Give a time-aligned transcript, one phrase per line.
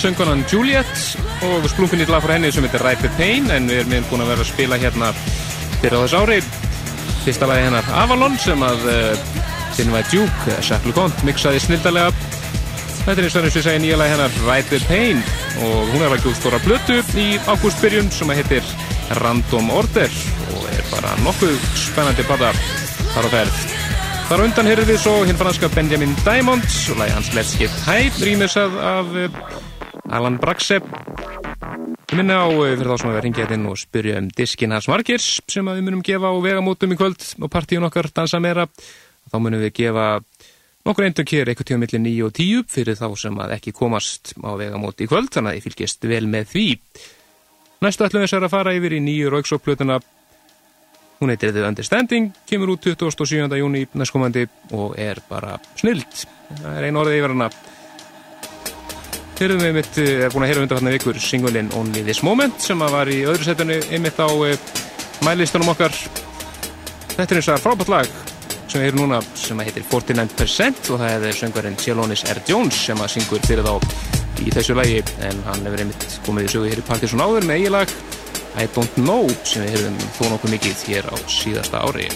[0.00, 0.90] söngunan Juliet
[1.44, 4.44] og splunkunni lag frá henni sem heitir Ripe Pain en við erum búin að vera
[4.44, 5.12] að spila hérna
[5.80, 6.38] fyrir á þess ári.
[7.24, 9.32] Fyrsta lagi hennar Avalon sem að uh,
[9.76, 12.12] eh, Duke, Jacques LeConte mixaði snildalega
[13.00, 15.22] Þetta er eins og og ég segi nýja lagi hennar Ripe Pain
[15.66, 18.66] og hún er að gjóð stóra blötu í ágústbyrjun sem heitir
[19.20, 20.16] Random Order
[20.54, 22.52] og er bara nokkuð spennandi bada
[23.14, 23.62] þar á ferð.
[24.30, 28.20] Þar undan heyrðum við svo hinn franska Benjamin Diamond og lagi hans Let's Get High
[28.22, 29.40] rýmisað af eh,
[30.10, 30.86] Alan Braxeb
[32.10, 34.88] Ég minna á eh, fyrir þá sem við ringja hérna og spyrja um diskin hans
[34.90, 38.66] margir sem við munum gefa á vegamótum í kvöld og partíun okkar dansa meira
[39.30, 40.08] þá munum við gefa
[40.86, 44.34] nokkur eindur kér eitthvað tíu millir 9 og 10 fyrir þá sem að ekki komast
[44.42, 46.68] á vegamóti í kvöld þannig að ég fylgist vel með því
[47.80, 50.00] Næstu ætlum við sér að fara yfir í nýju rauksóplutuna
[51.20, 53.58] Hún heitir The Understanding, kemur út 27.
[53.60, 56.22] júni næstkomandi og er bara snild.
[56.48, 57.48] Það er einu orðið yfir hana.
[59.40, 62.58] Þeirrðum við mitt, er eh, búin að heyra undan hérna vikur singulinn Only This Moment
[62.60, 64.50] sem var í öðru setjanu einmitt á uh,
[65.24, 65.96] mælistunum okkar.
[67.14, 68.10] Þetta er eins og frábært lag
[68.68, 72.42] sem við heyrum núna sem heitir 49% og það er söngvarinn Sjelonis R.
[72.50, 76.52] Jones sem að syngur fyrir þá í þessu lagi en hann hefur einmitt komið í
[76.58, 77.96] sögu hér í Partiðsson áður með eigilag
[78.60, 82.10] I Don't Know sem við hefum þó nokkuð mikið hér á síðasta ári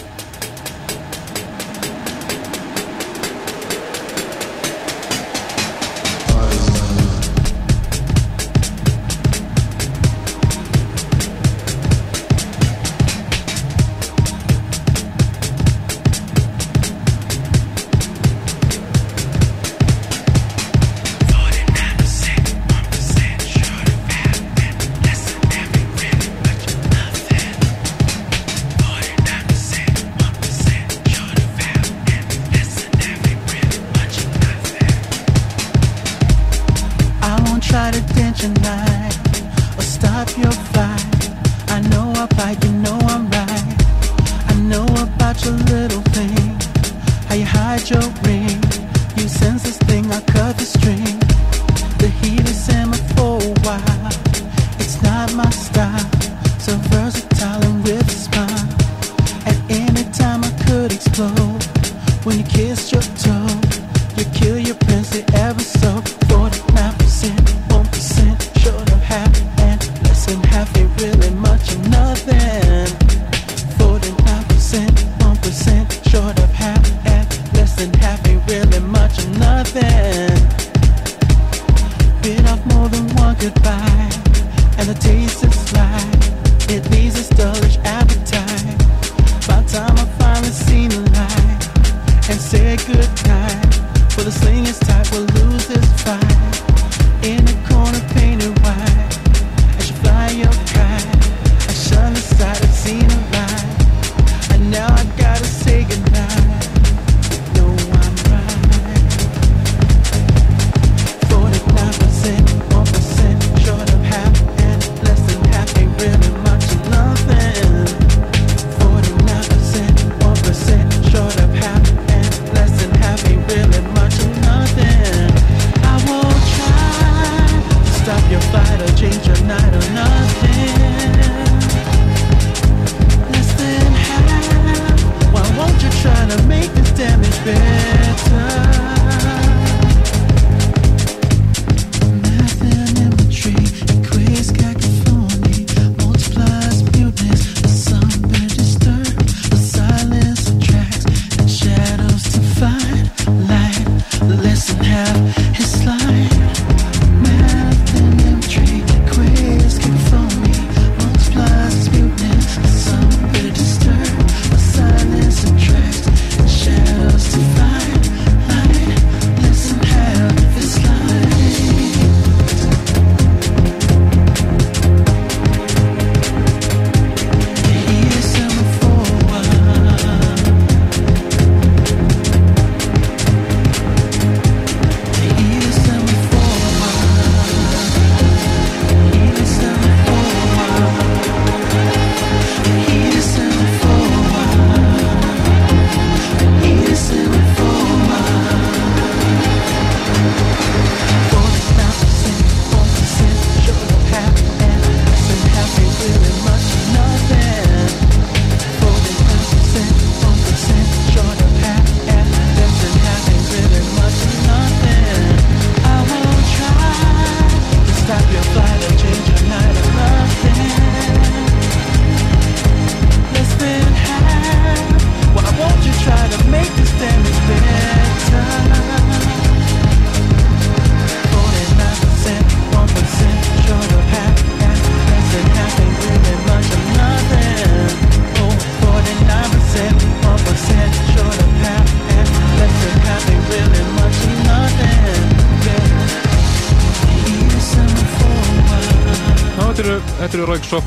[38.53, 38.84] tonight.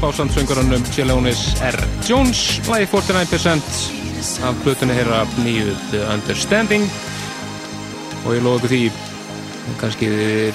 [0.08, 1.76] Alex Sopp á sandsöngurannum Chelonis R.
[2.08, 3.60] Jones lagi 49%
[4.42, 6.86] af blutunni hér af nýjuð Understanding
[8.24, 8.80] og ég ykkur því
[9.80, 10.08] kannski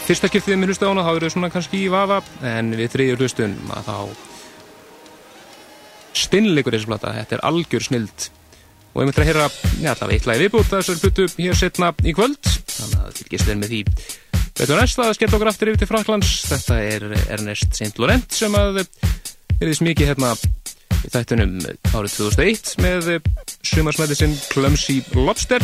[0.07, 3.53] fyrsta skiptið með hlusta ána þá eru svona kannski í vafa en við þriðjur hlustun
[3.77, 3.97] að þá
[6.23, 8.29] stinnleikur þessu plata, þetta er algjör snild
[8.93, 12.17] og ég myndi að heyra, já allavega eitt lagi viðbútt þessar hlutu hér setna í
[12.17, 13.85] kvöld þannig að fylgjast þeir með því
[14.53, 16.31] Veitum næst að skemmt okkur aftur yfir til Fraklands.
[16.45, 17.95] Þetta er Ernest St.
[17.97, 18.83] Laurent sem að
[19.63, 20.29] verðist mikið hérna
[21.03, 21.53] í þættunum
[21.95, 23.05] árið 2001 með
[23.63, 25.63] sumarsmæti sinn Clumsy Lobster.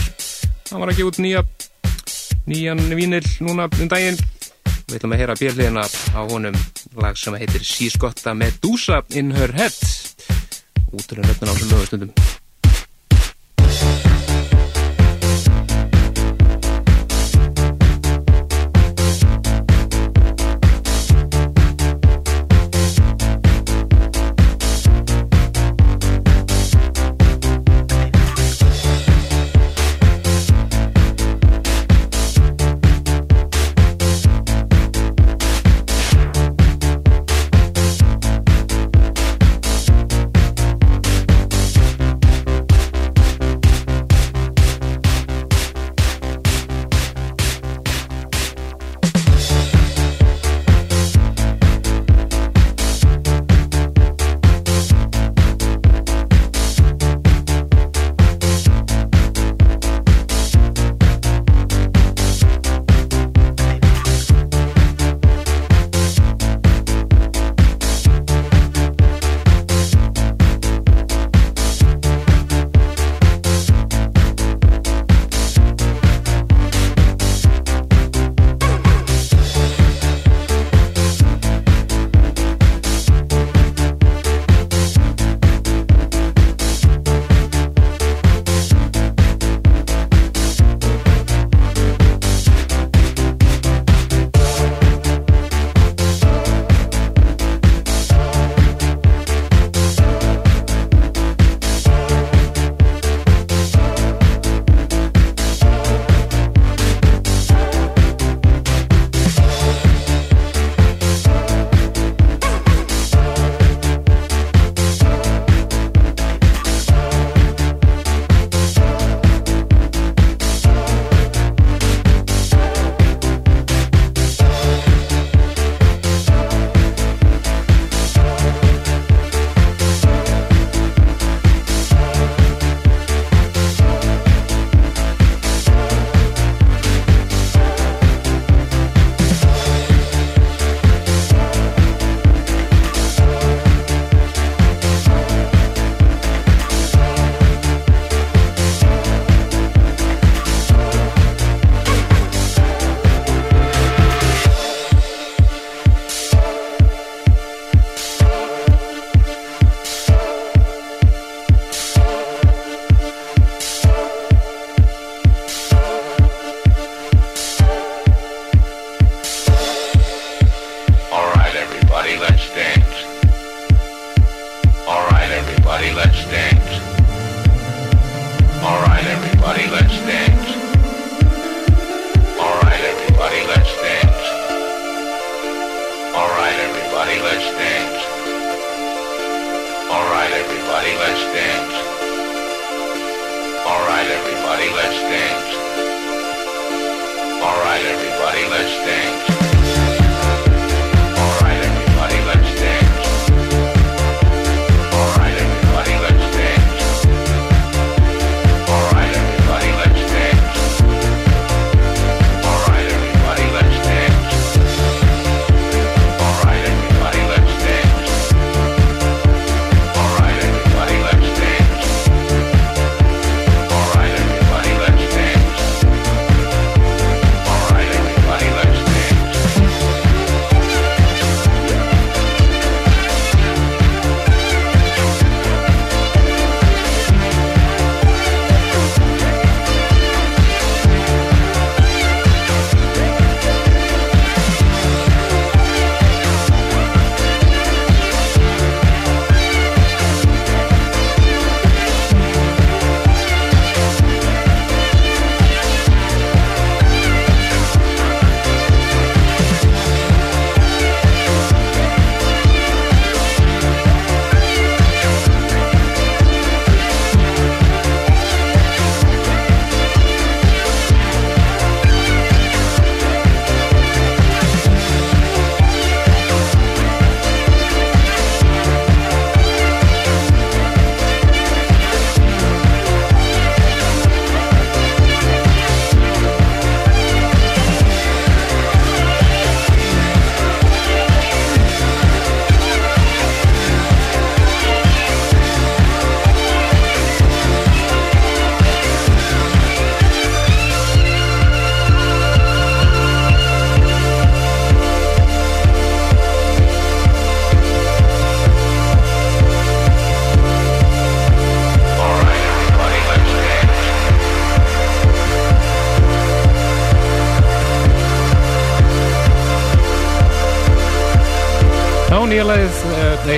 [0.70, 1.44] Hann var að gefa út nýja,
[2.48, 4.20] nýjan vínil núna um daginn.
[4.88, 5.86] Við ætlum að heyra björliðina
[6.16, 6.56] á honum
[7.02, 9.76] lag sem heitir She's Got a Medusa in Her Head.
[10.96, 12.29] Úturinn öfnum á þessum lögustundum.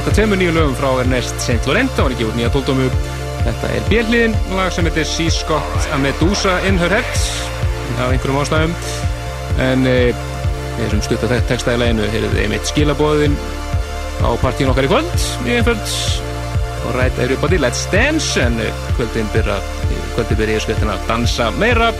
[0.01, 1.67] Eitt af tveimur nýju lögum frá Ernest St.
[1.69, 2.87] Laurent, það var ekki úr nýja tóldómu.
[3.45, 7.19] Þetta er björnliðin, lag sem heitir She's Got a Medusa in Her Head,
[7.99, 8.73] af einhverjum ástæðum.
[9.61, 9.93] En e,
[10.79, 13.37] þessum stutta texta í læginu, heyrðu þið einmitt skilabóðin
[14.25, 15.95] á partíin okkar í kvöld, mjög einföld.
[16.81, 19.61] Og right everybody, let's dance, en eh, kvöldin byrja,
[20.15, 21.91] kvöldin byrja í skvettina að dansa meira.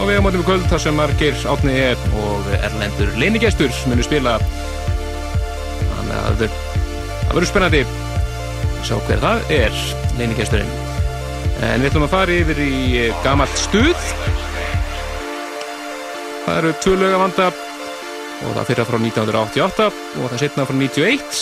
[0.00, 4.02] Og við á mótum í kvöld þar sem margir átnið er og erlendur leinigestur munu
[4.02, 4.63] spila þannig að
[7.34, 7.82] það verður spennandi.
[8.84, 9.78] Sjá hver það er
[10.20, 10.74] leinigesturinn
[11.64, 14.04] en við ætlum að fara yfir í gamalt stuð.
[16.44, 17.46] Það eru tvö lög að vanda
[18.44, 21.40] og það fyrra frá 1988 og það setna frá 91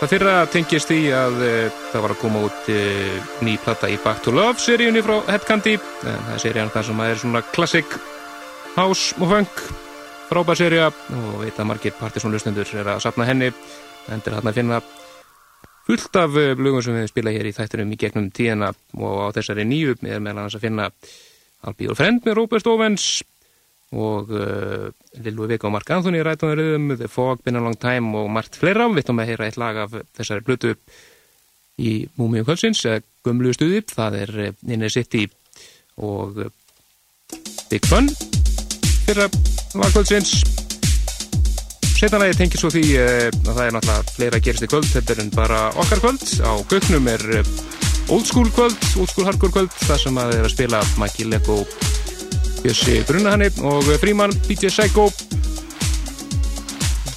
[0.00, 4.00] það fyrra tengist því að uh, það var að koma út uh, ný platta í
[4.02, 7.96] Back to Love seríunni frá Headcandy en það er serían þar sem er svona klassik
[8.74, 9.64] house og funk.
[10.32, 13.52] Frábær seria og veit að margir partysónlustendur er að sapna henni
[14.10, 14.80] en til að finna
[15.86, 19.34] fullt af eh, lögum sem við spila hér í þættunum í gegnum tíðina og á
[19.36, 20.88] þessari nýju er meðal annars að finna
[21.62, 23.06] Albi og Frend með Robert Owens
[23.92, 24.88] og uh,
[25.20, 28.86] Lillu Vika og Mark Anthony rætunaröðum, The Fog, Been a Long Time og margt fleira,
[28.88, 30.72] við ætlum að heyra eitt lag af þessari blötu
[31.76, 32.80] í Múmiu Kvölsins,
[33.22, 34.34] Gumlu stuði það er
[34.64, 35.26] Inner City
[36.00, 36.40] og
[37.68, 38.08] Big Fun
[39.04, 39.28] fyrra
[39.76, 40.61] lagkvöldsins
[42.02, 45.14] Setanlega tengir svo því uh, að það er náttúrulega fleira að gerast í kvöld þetta
[45.14, 46.24] er bara okkar kvöld.
[46.42, 47.50] Á gögnum er uh,
[48.10, 51.60] old school kvöld old school hardcore kvöld þar sem að er að spila Maki Lego
[52.64, 55.06] Bjössi Brunnahanni og Fríman DJ Psycho.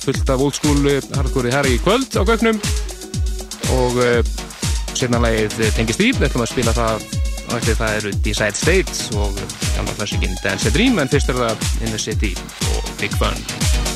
[0.05, 0.85] Fullt af old school
[1.17, 2.61] hardcore þar í kvöld á gögnum
[3.81, 3.97] og
[4.93, 6.13] setanlega tengist því.
[6.13, 7.09] Við ætlum að spila það
[7.47, 9.41] og eftir það eru Decide States og
[9.73, 12.35] gamla klassikinn Dance a Dream en fyrst er það Inner City
[12.69, 13.94] og Big Fun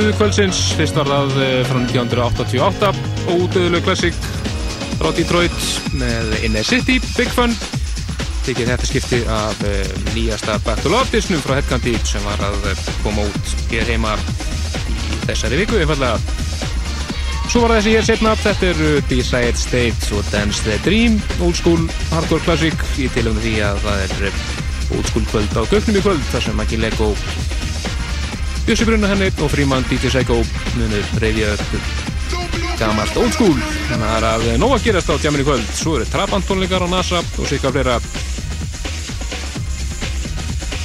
[0.00, 2.88] stuðu kvöldsins, fyrst var það eh, frá 1988
[3.28, 4.16] og útöðuleg klassik
[4.96, 5.66] frá Detroit
[6.00, 7.52] með Inner City, Big Fun.
[8.46, 12.82] Tekið þetta skipti af eh, nýjasta Battle of Disnum frá Headcandy sem var að eh,
[13.04, 14.16] koma út hér heima
[14.88, 16.16] í þessari viku einfallega
[17.50, 21.20] Svo var þessi hér setna, þetta eru Desired State og Dance the Dream.
[21.44, 24.44] Old school hardcore classic í tilöfnu því að það er
[24.96, 27.12] old school kvöld á gögnum í kvöld þar sem Maggi Lego
[28.70, 30.36] Bjössi Brunna henni og frímann DJ Psycho
[30.78, 31.70] munur reyðja upp
[32.78, 33.56] gamalt old school.
[33.88, 35.72] Þannig að það er að nóg að gerast á tjáminni kvöld.
[35.74, 37.96] Svo eru trappantónleikar á NASA og sikka fleira.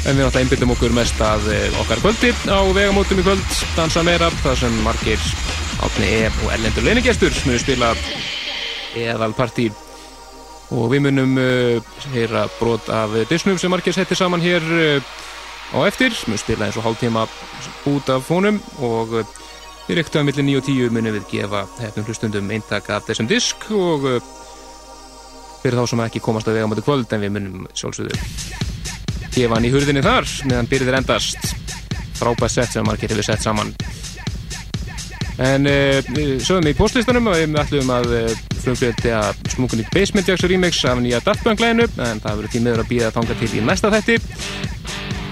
[0.02, 3.54] En við náttúrulega einbyttum okkur mest að eh, okkar kvöldi á vegamótum í kvöld.
[3.78, 5.30] Dansa meira þar sem margir
[5.86, 7.92] átni E og erlendur leinigestur munur spila
[8.98, 9.70] eðalpartí.
[10.74, 15.16] Og við munum uh, heyra brot af Disnum sem margir settir saman hér uh,
[15.74, 17.26] á eftir, mun spila eins og hálftíma
[17.90, 19.36] út af honum og uh,
[19.88, 23.30] við reyktu að millir 9 og 10 munum við gefa hefnum hlustundum eintak af þessum
[23.30, 24.32] disk og uh,
[25.64, 28.20] fyrir þá sem ekki komast að vega mætu kvöld en við munum sjálfsögðu
[29.36, 31.54] gefa hann í hurðinni þar meðan byrðir endast.
[32.16, 33.74] Frábært sett sem margir hefur sett saman.
[35.44, 38.30] En uh, við sögum í postlistanum að við ætlum að uh,
[38.62, 42.64] frumflöyti að smúkunni Basement Jacks remix af nýja Daft Punk læginu en það verður því
[42.66, 44.18] meður að býða tanga til í næsta þætti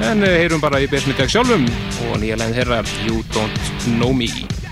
[0.01, 1.67] En uh, heyrum bara í Jack sjálfum
[2.09, 4.62] og nýja leginn þeirra You Don't Know Me.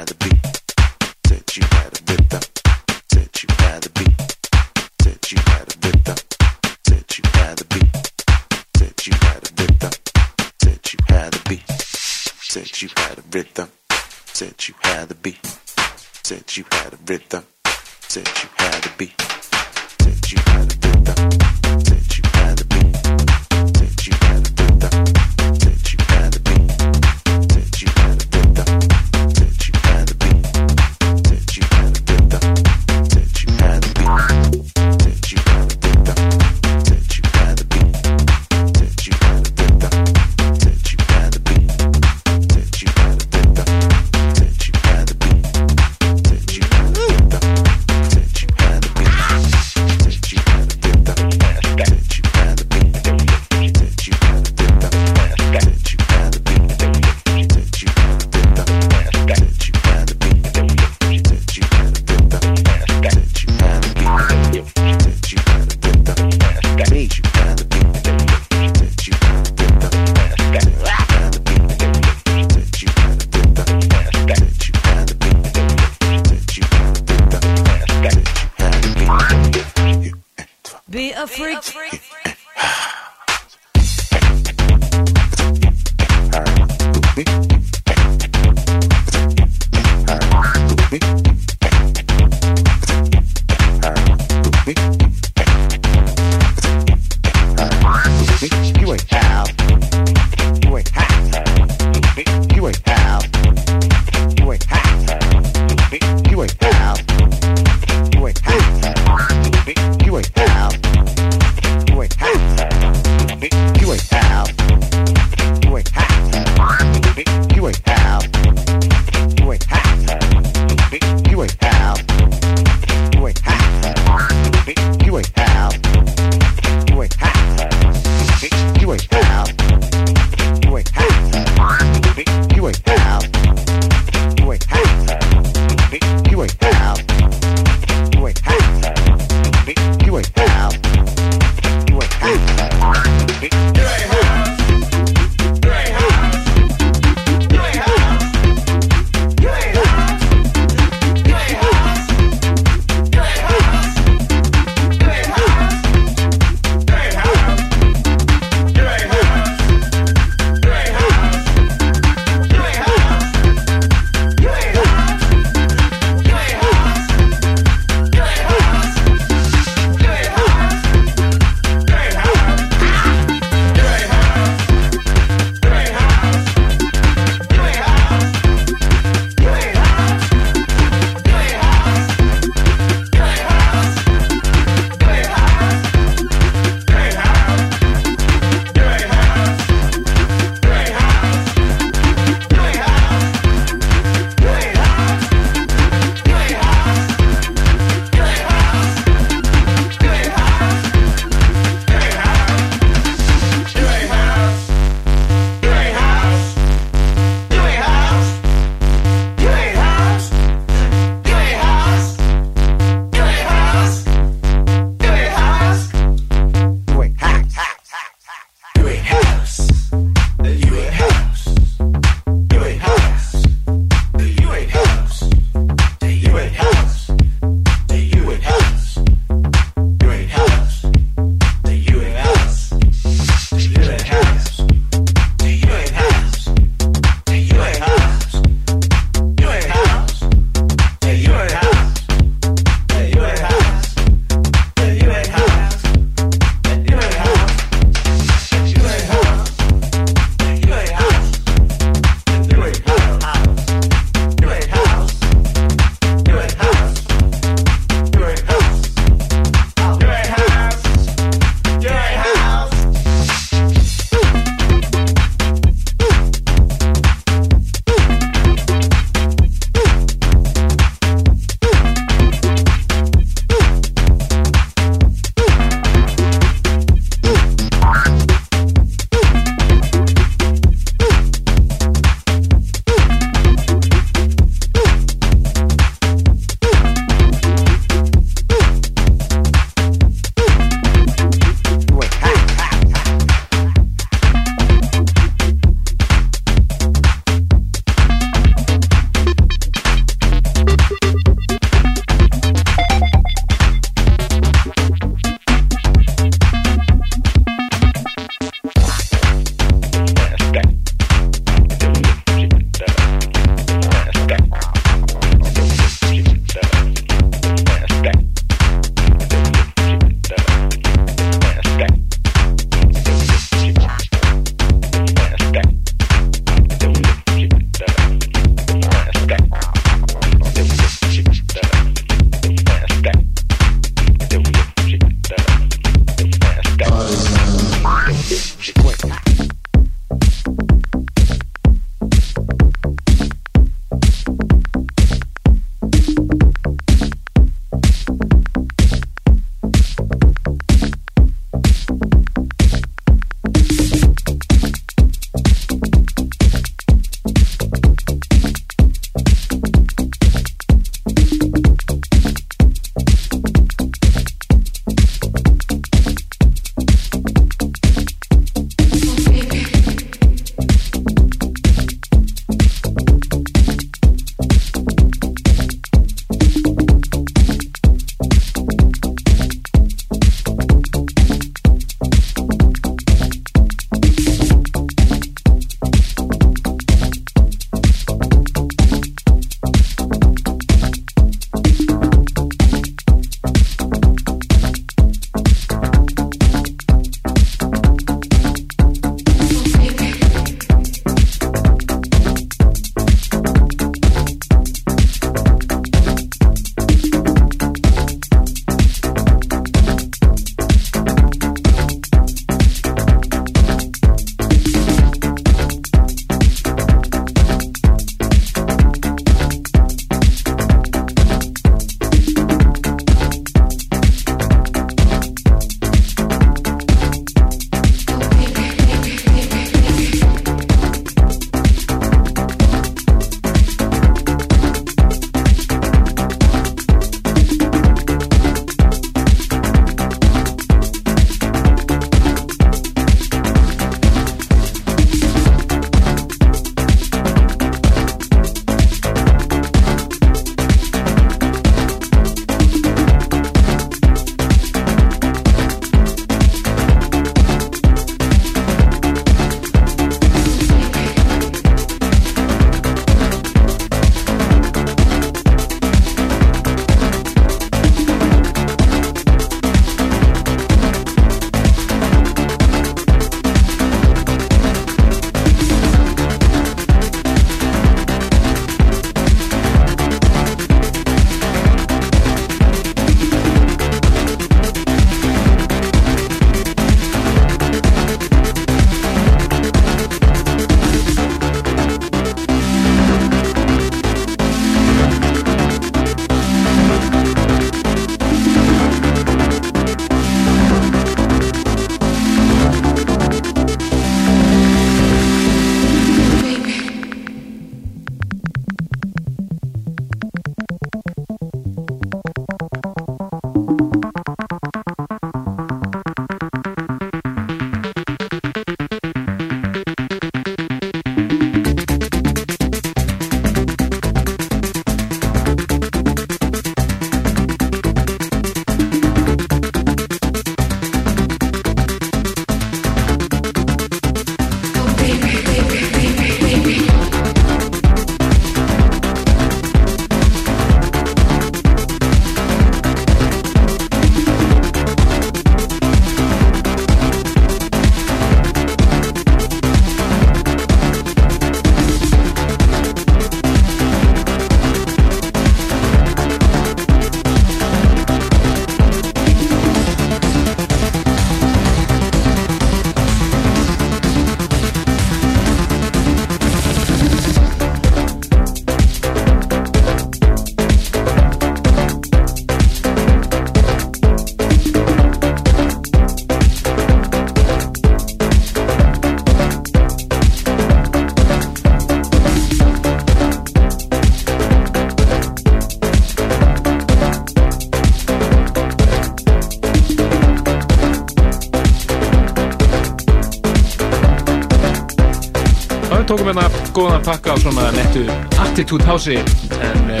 [596.16, 598.06] Tókum hérna góðan pakka á svona nettu
[598.40, 600.00] Attitude House en uh,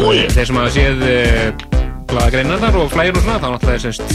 [0.00, 0.24] Új!
[0.32, 1.52] þeir sem hafa séð uh,
[2.08, 4.08] blaðagreinarnar og flægir og svona þá náttúrulega er semst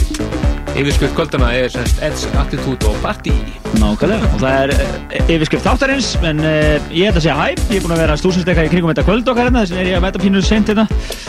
[0.73, 3.29] yfirskrift kvöldana er semst Edge Attitude og Party.
[3.77, 7.83] Nákvæmlega, og það er eh, yfirskrift þáttarins en ég ætla að segja hæ, ég er
[7.85, 10.05] búin að vera stúsinsleika í kringum þetta kvöld okkar hérna, þess vegna er ég að
[10.07, 10.85] mæta pínu sent hérna.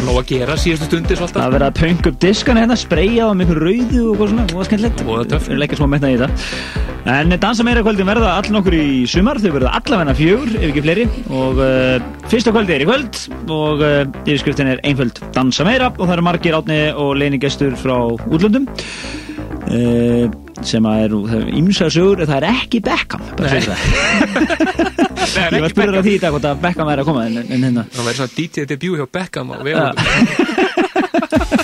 [0.06, 3.28] Nó að gera síðustu stundir Það svolítið er verið að pönga upp diskan hérna, spreyja
[3.28, 4.60] á einhver rauðu og hvað svona, og
[7.04, 7.24] er.
[7.24, 10.68] Við En dansa meira kvöldin verða allan okkur í sumar, þau verða allavegna fjögur, ef
[10.70, 11.04] ekki fleiri.
[11.28, 11.98] Og uh,
[12.32, 13.18] fyrsta kvöldi er í kvöld
[13.52, 15.20] og uh, yfirskriftin er einföld.
[15.36, 18.64] Dansa meira og það eru margir átni og leinigestur frá útlöndum
[19.68, 20.24] uh,
[20.64, 21.10] sem að er
[21.58, 23.60] ímsa sögur, það er ekki Beckham, bara Nei.
[23.60, 23.80] segja það.
[25.34, 25.98] Er Ég var ekki spurður Beckham.
[25.98, 27.82] að því í dag hvort að Beckham væri að koma en, en hérna.
[27.94, 29.88] Það væri svona DJ debut hjá Beckham á vegum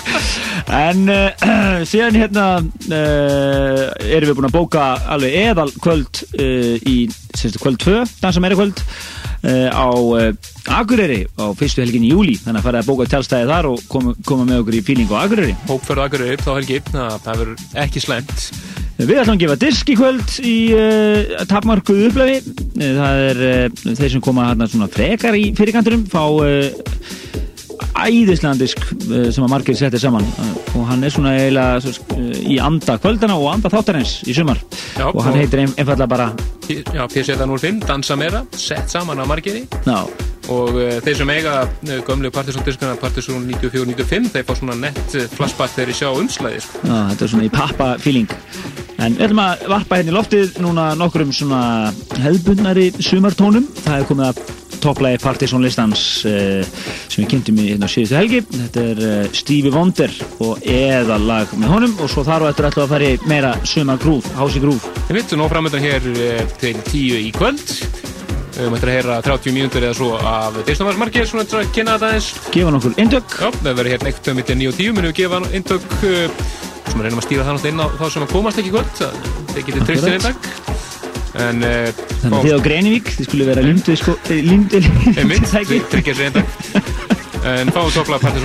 [0.71, 1.31] En uh,
[1.89, 6.95] síðan hérna uh, erum við búin að bóka alveg eðal kvöld uh, í
[7.35, 8.79] sérstu kvöld 2, dansa meira kvöld
[9.41, 9.89] á
[10.69, 14.11] Akureyri á fyrstu helgin í júli þannig að fara að bóka tjálstæði þar og koma,
[14.27, 15.55] koma með okkur í fíling á Akureyri.
[15.65, 18.45] Hópferð Akureyri þá helgi það verður ekki slæmt.
[19.01, 22.37] Við ætlum að gefa disk í kvöld í uh, tapmarkuð upplefi
[22.77, 23.43] það er
[23.81, 26.21] þeir sem koma hérna svona frekar í fyrirkanturum fá
[28.01, 30.25] uh, æðislegan disk uh, sem að margir settir saman.
[30.39, 34.35] Uh, og hann er svona eiginlega svo, uh, í anda kvöldana og anda þáttarins í
[34.37, 34.59] sumar.
[34.97, 36.31] Já, og hann og- heitir ein, einfallega bara
[36.71, 40.05] Já, P705, dansa meira, sett saman á margiri ná,
[40.53, 41.55] og uh, þeir sem eiga
[42.07, 46.79] gömlu Partisan diskana Partisan 94-95 þeir fá svona nett flashback þegar ég sjá umslæði sko.
[46.87, 48.31] ná, þetta er svona í pappa feeling.
[49.01, 51.61] En við ætlum að varpa hérna í loftið núna nokkurum svona
[52.21, 53.65] hefðbundnari sumartónum.
[53.81, 54.41] Það er komið að
[54.83, 56.61] topplagi Partisan listans uh,
[57.07, 58.41] sem við kynntum í hérna síðustu helgi.
[58.51, 60.13] Þetta er uh, Stevie Wonder
[60.43, 61.97] og eða lag með honum.
[62.01, 64.87] Og svo þar og eftir ætlum við að fara í meira sumar grúf, hási grúf
[65.09, 67.75] Við vittum nú framöndan hér uh, til 10 í kvöld.
[68.51, 72.31] Við möttum að heyra 30 mínútur eða svo af Disneyvarsmarkið svona að kynna þetta aðeins.
[72.51, 75.41] Gefa nokkur indök Já, það verður hérna eitt um 9 og 10 munum við gefa
[75.55, 76.47] eintök uh,
[76.91, 78.97] sem reynum að stýra það náttúrulega inn á þá sem að komast ekki kvöld.
[78.99, 80.90] Það- getur eintak
[81.39, 84.51] en uh, þannig að þið á Greinivík, þið skulle vera lundið sko, eh,
[85.21, 85.77] Einmitt, tæki.
[85.77, 86.99] þið tryggja sér eintak
[87.41, 87.89] En fáum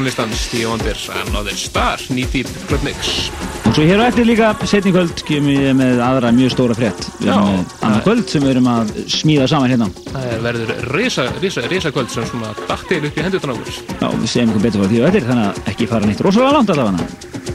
[0.04, 0.96] listans Steve Wonder,
[1.28, 3.30] Another Star Knee Deep Club Mix.
[3.66, 7.04] Og svo hér á eftir líka setni kvöld kemur ég með aðra mjög stóra frétt.
[7.20, 9.90] Við annað kvöld sem við erum að smíða saman hérna.
[10.08, 13.74] Það er- verður risa, risa kvöld sem svona dagtil upp í hendutan á okkur.
[14.00, 16.56] Já, við segjum eitthvað betur frá því og eftir þannig að ekki fara neitt rosalega
[16.56, 16.96] langt allavega.
[16.96, 17.45] Thank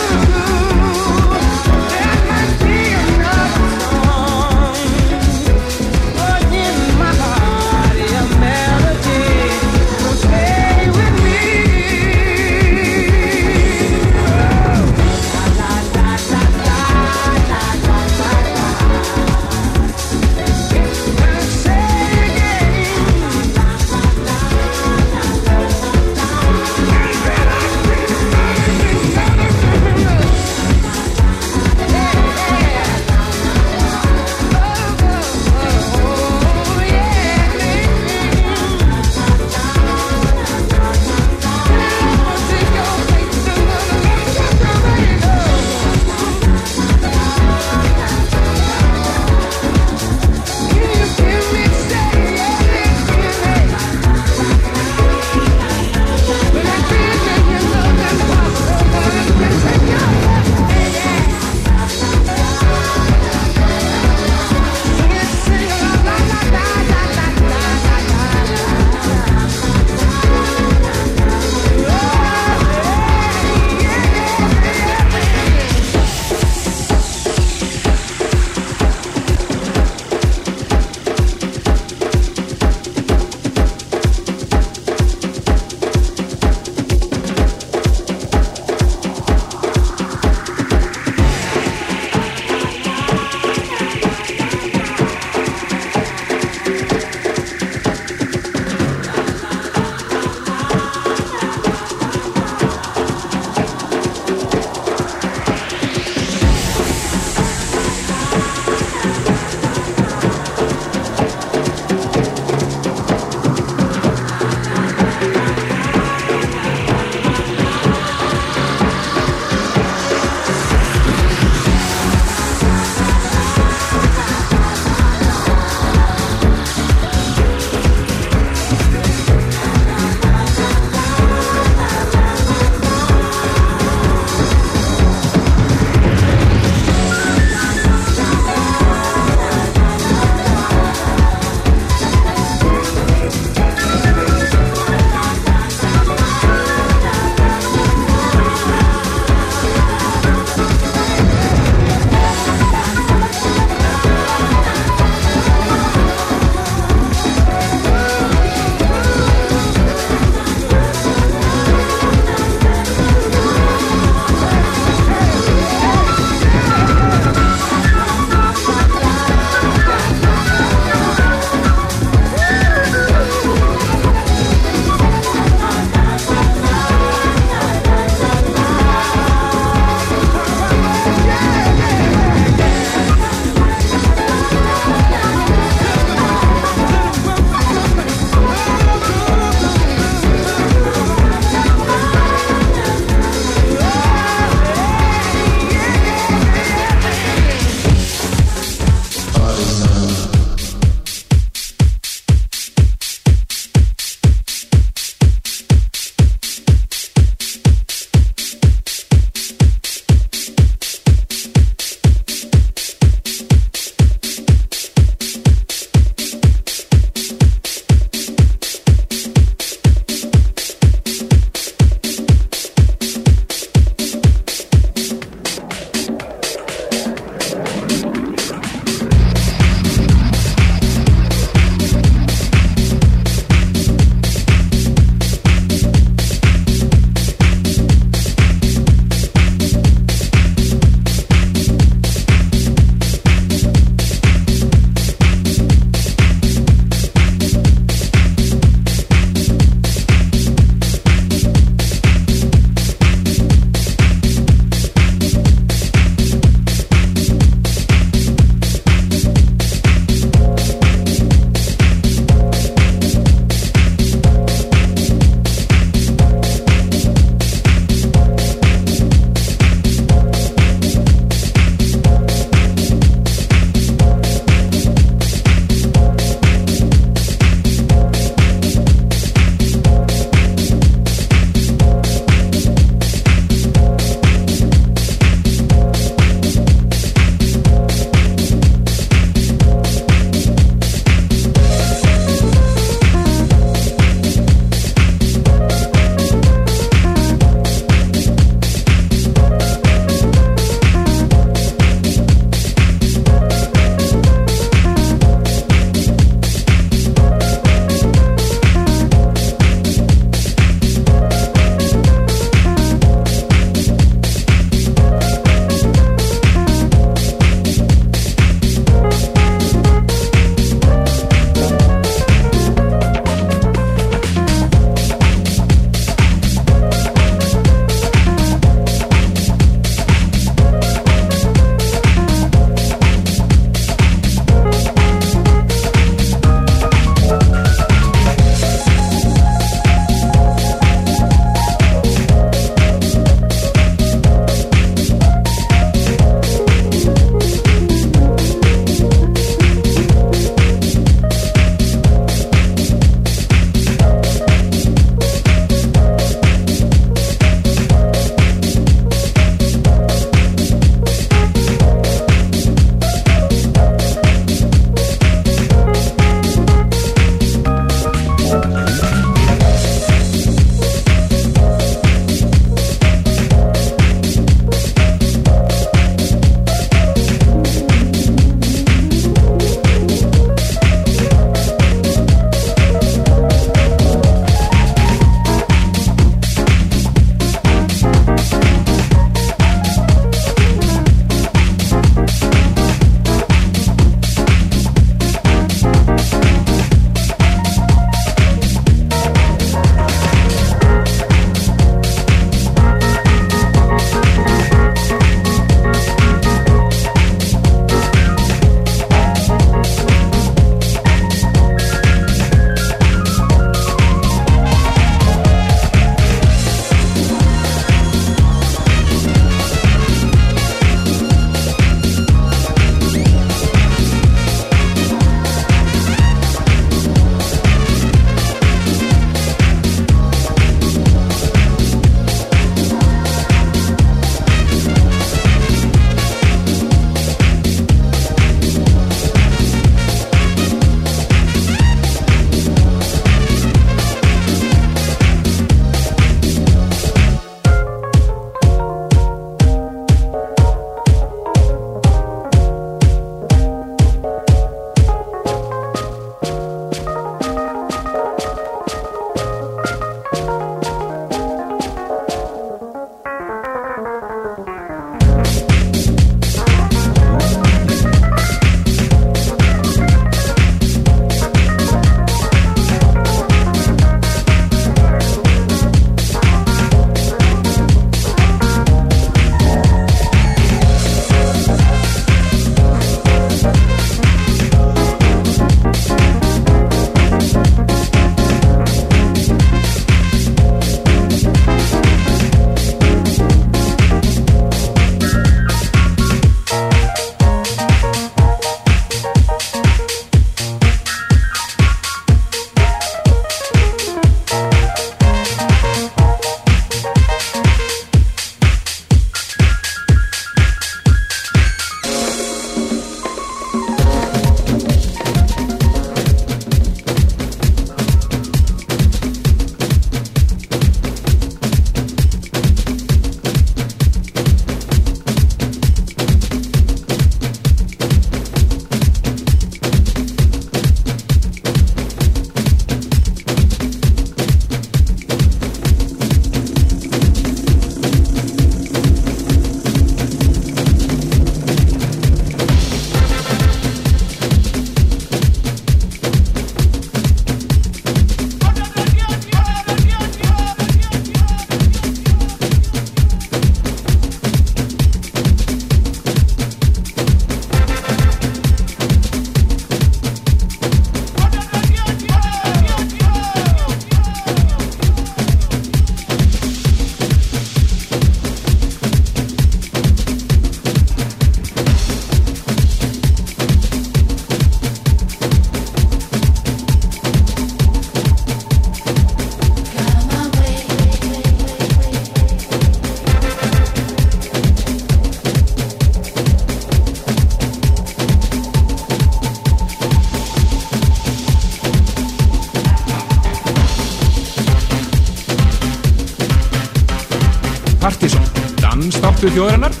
[599.49, 600.00] þjóðarinnar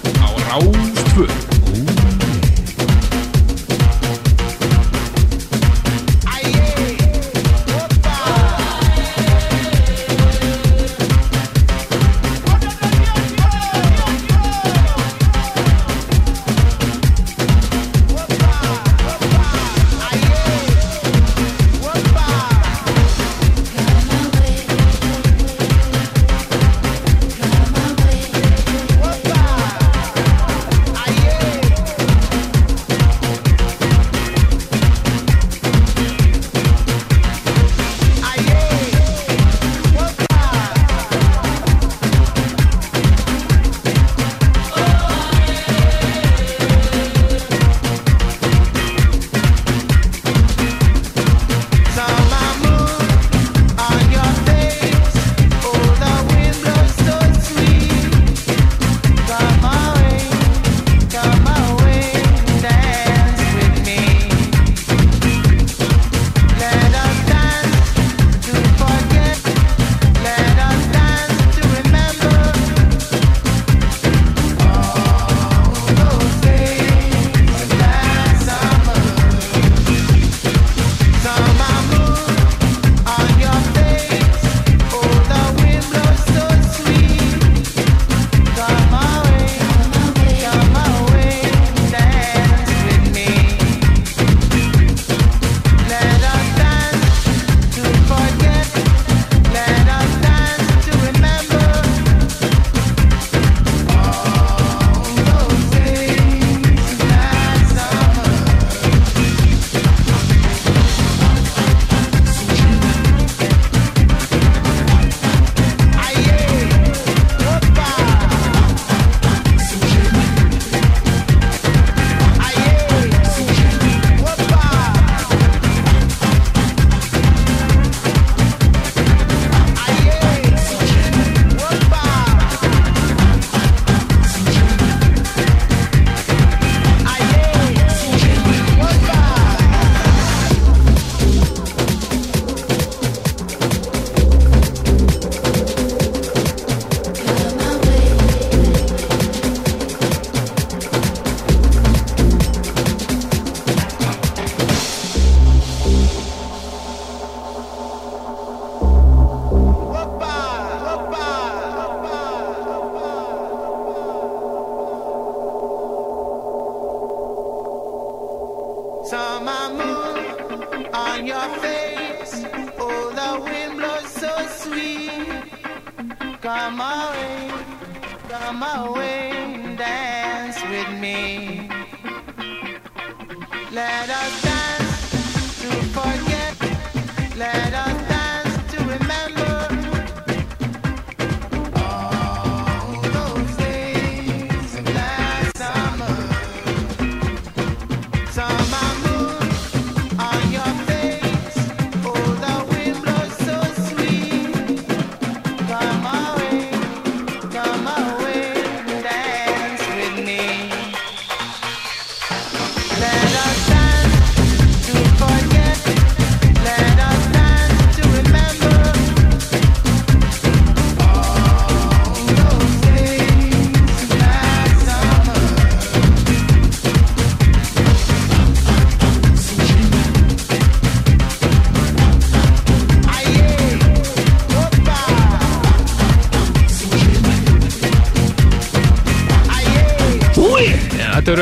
[187.41, 187.70] land.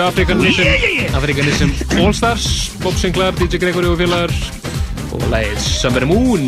[0.10, 1.72] Þetta eru Afrikanism Afrikanism
[2.02, 2.46] All Stars
[2.82, 4.32] Bob Sinclair, DJ Gregory og félagar
[5.14, 6.48] og lagið Summer Moon.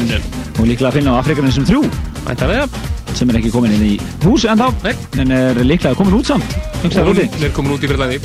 [0.58, 1.84] Og líklega að finna á Afrikanin sem þrjú.
[2.26, 2.66] Væntalega
[3.14, 3.94] sem er ekki komin inn í
[4.24, 4.96] hús en Nei.
[4.96, 6.58] þá en er líklega komin út samt.
[6.82, 8.18] Hugsaðu Hún er komin út í fyrrlæði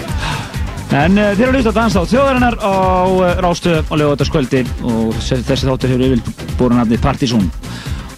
[0.97, 2.73] En uh, þeir eru hlust að dansa á þjóðarinnar á
[3.05, 7.51] uh, Rástöð á lögataskvöldi og þessi þáttur hefur yfir búin nafnið Partizón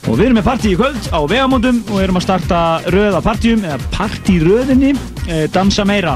[0.08, 2.60] og við erum með partí í kvöld á vegamóndum og erum að starta
[2.94, 6.14] röð af partíum eða partíröðinni uh, Dansa meira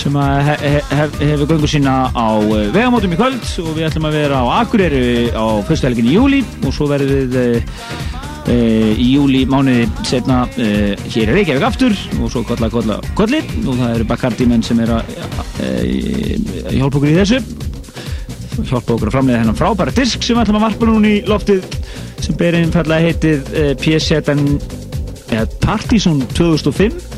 [0.00, 3.90] sem að he he hef hefur göngu sína á uh, vegamóndum í kvöld og við
[3.90, 8.08] ætlum að vera á Akureyri á fyrstu helgin í júli og svo verðum við uh,
[8.50, 13.42] Uh, í júli mánuði setna uh, hér er Reykjavík aftur og svo kolla kolla kolli.
[13.68, 15.12] Og það eru Bacardi menn sem er að
[16.72, 17.38] hjálpa okkur í þessu.
[18.56, 21.68] Hjálpa okkur að framleiða hennan frábæra disk sem við ætlum að varpa núna í loftið
[22.24, 23.52] sem ber einfallega heitið
[25.30, 27.09] eða Partizón 2005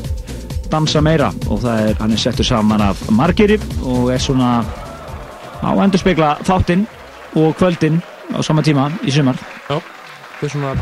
[0.73, 4.63] dansa meira og það er, hann er settur saman af margiri og er svona
[5.63, 6.87] á endur spekla þáttinn
[7.37, 8.01] og kvöldinn
[8.33, 9.37] á sama tíma í sumar.
[9.69, 9.77] Já,
[10.41, 10.73] er svona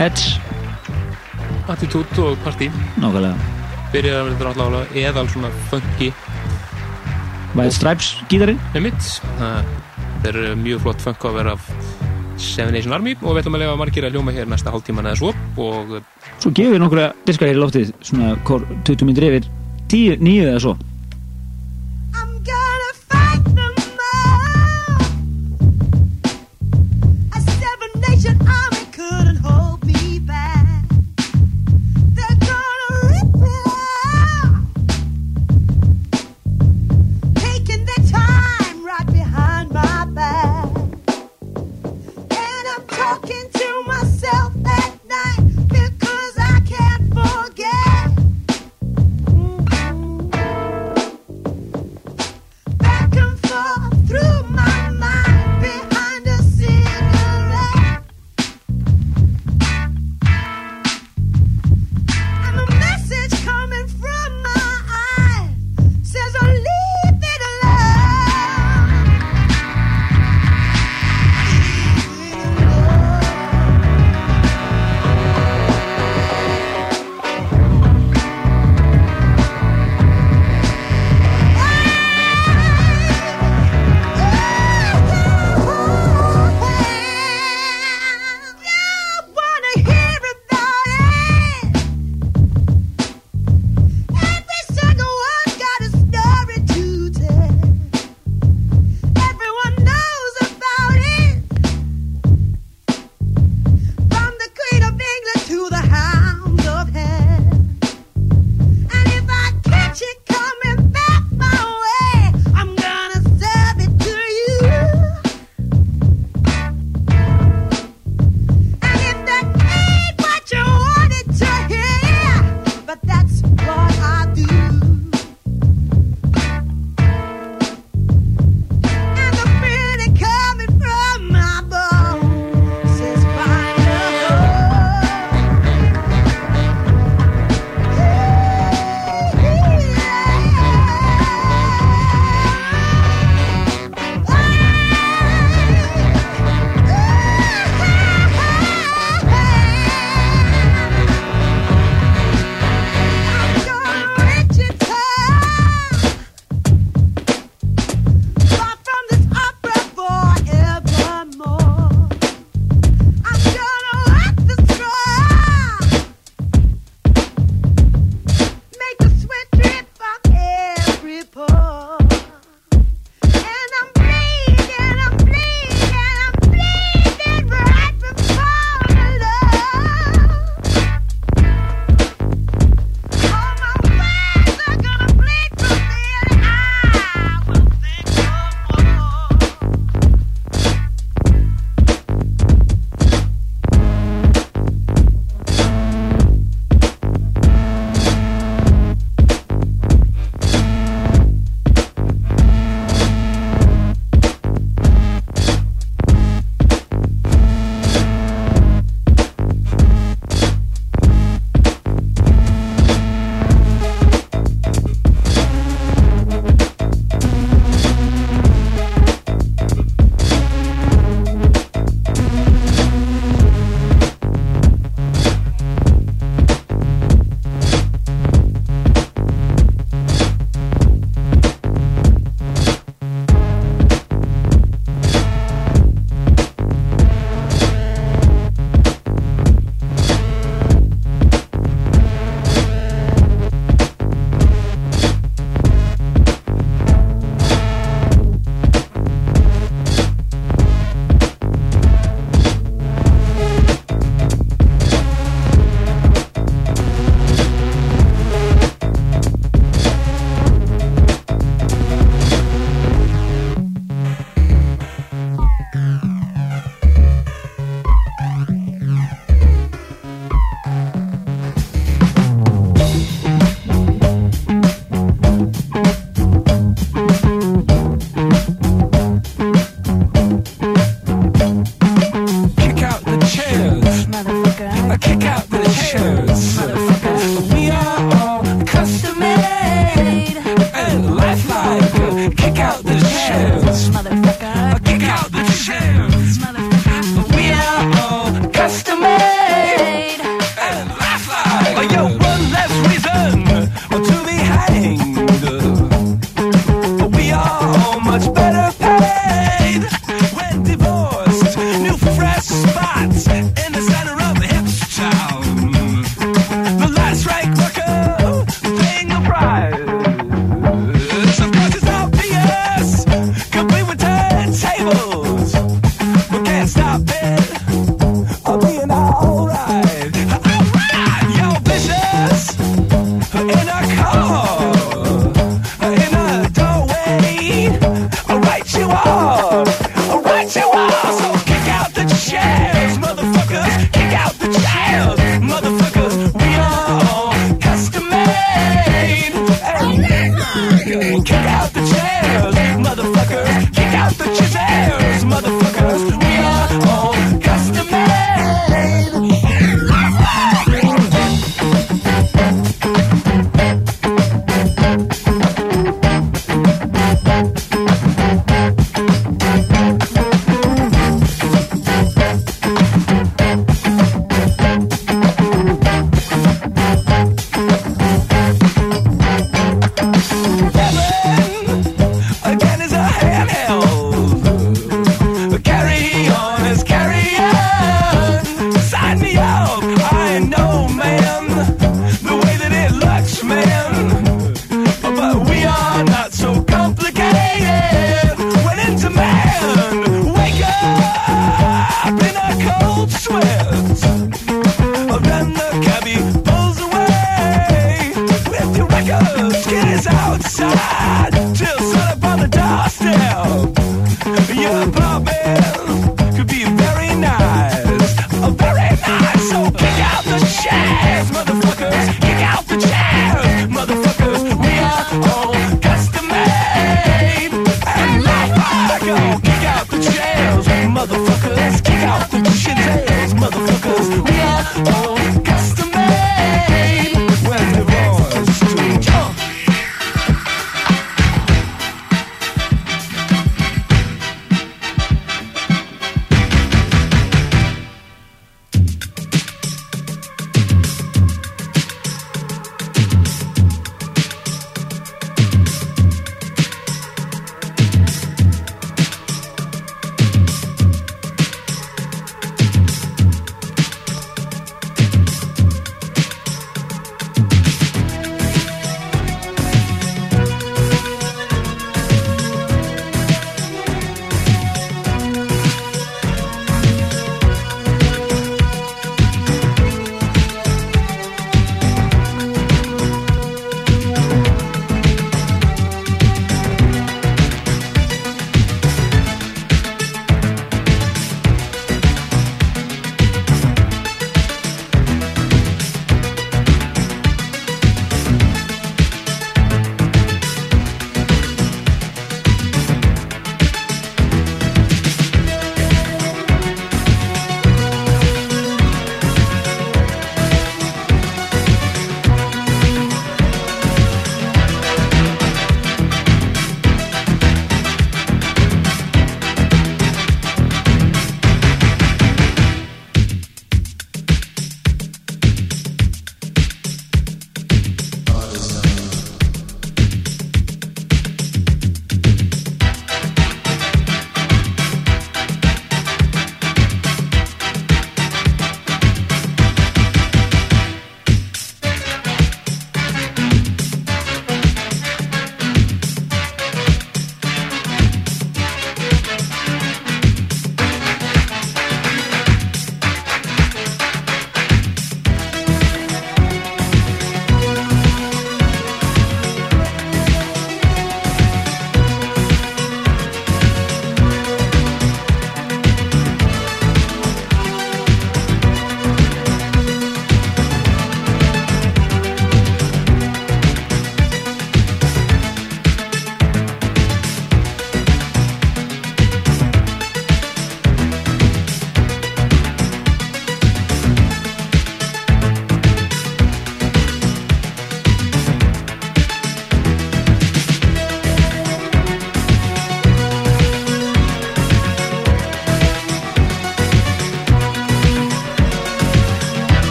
[0.00, 0.40] Edge,
[1.68, 3.36] attitút og partí nákvæmlega.
[3.92, 6.12] Byrjar að vera alltaf alveg eðal svona funky.
[7.52, 8.60] White Stripes gítarinn.
[8.72, 11.68] Með mitt það er mjög flott funk að vera af
[12.40, 15.20] Seven Nation Army og við ætlum að lefa margir að ljóma hér næsta hálftíman eða
[15.20, 15.96] svo og
[16.40, 19.50] Svo gefum við nokkra diskar hér í loftið svona hvor 20 myndir yfir
[19.92, 20.76] 10, 9 eða svo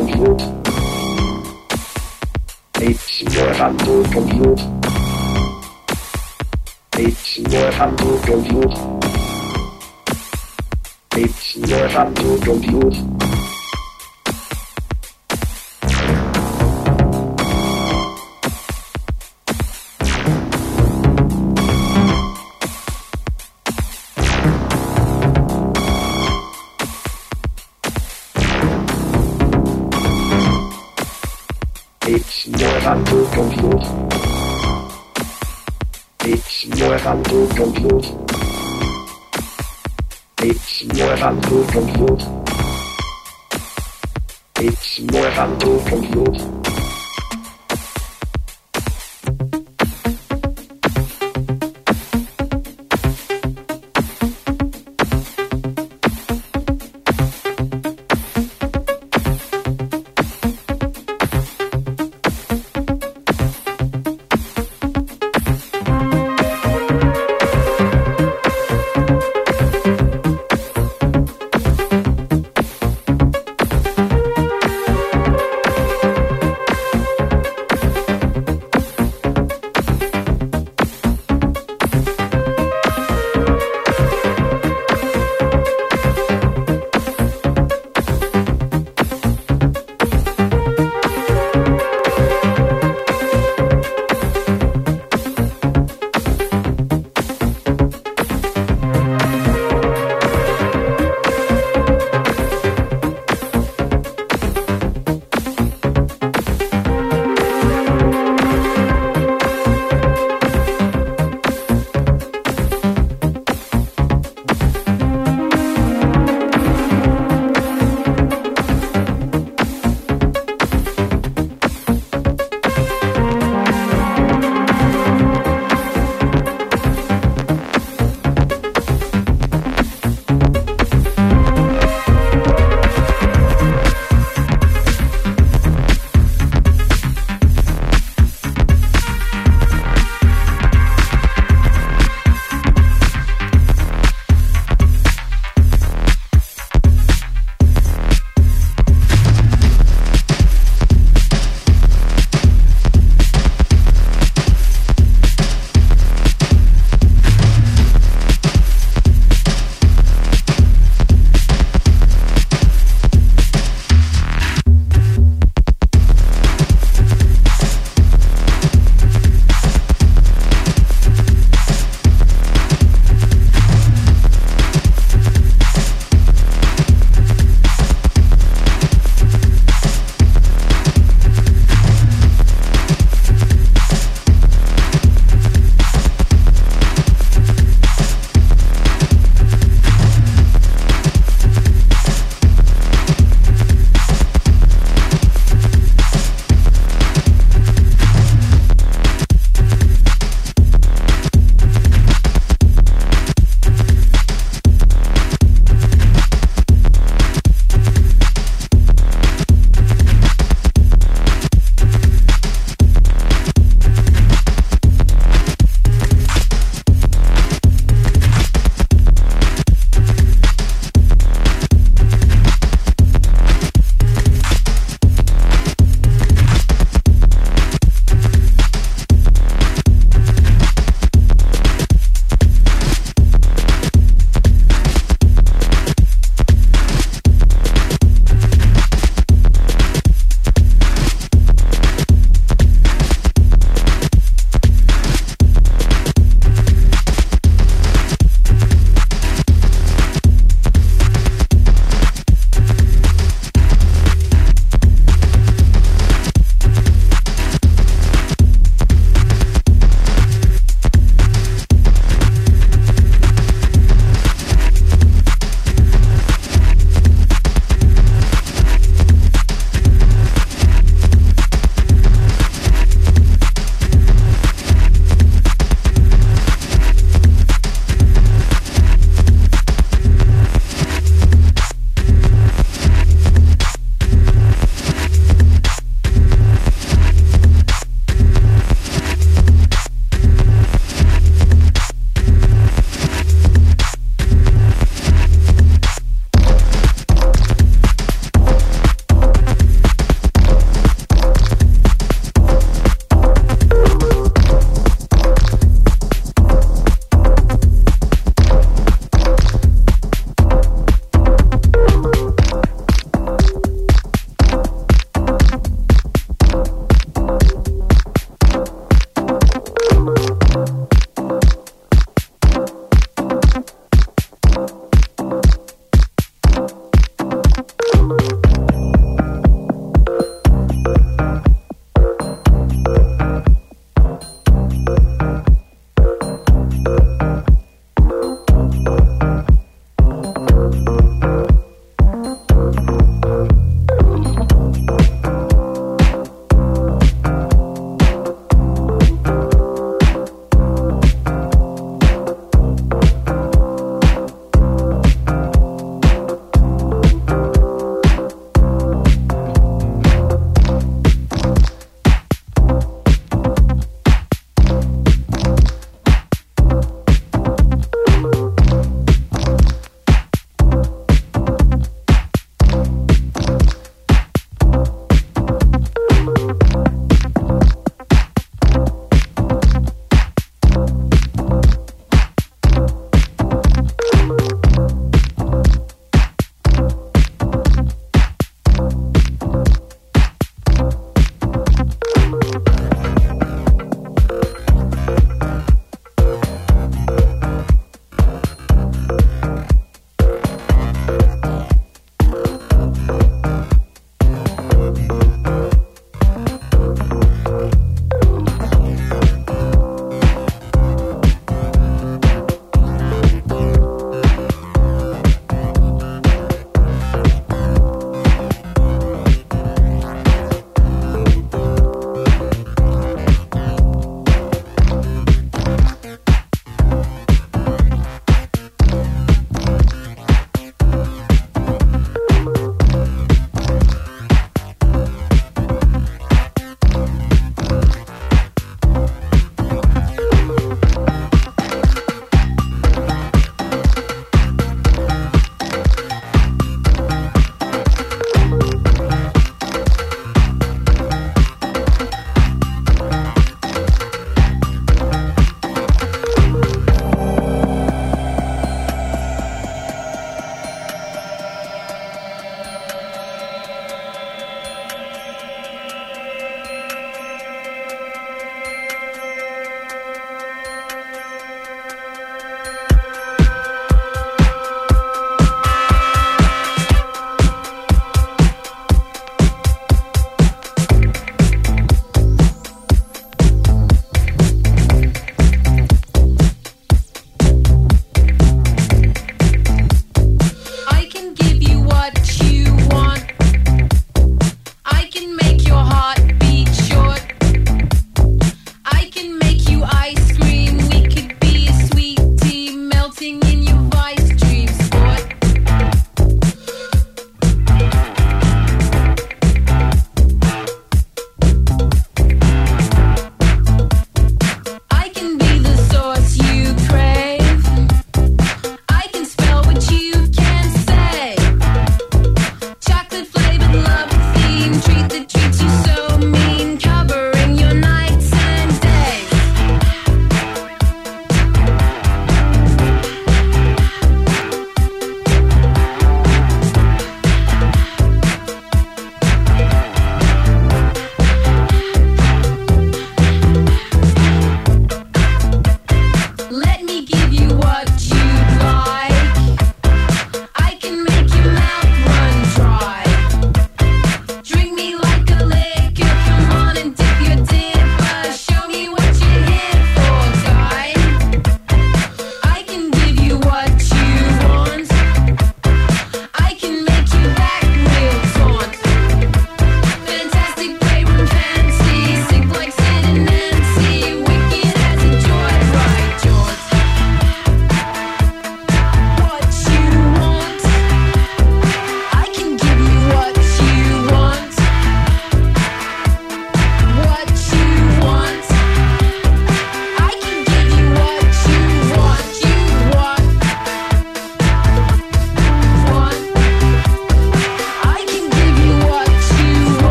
[0.00, 0.42] compute.
[2.76, 4.60] It's your handle compute.
[6.96, 8.78] It's your handle compute.
[11.16, 13.09] It's your handle compute.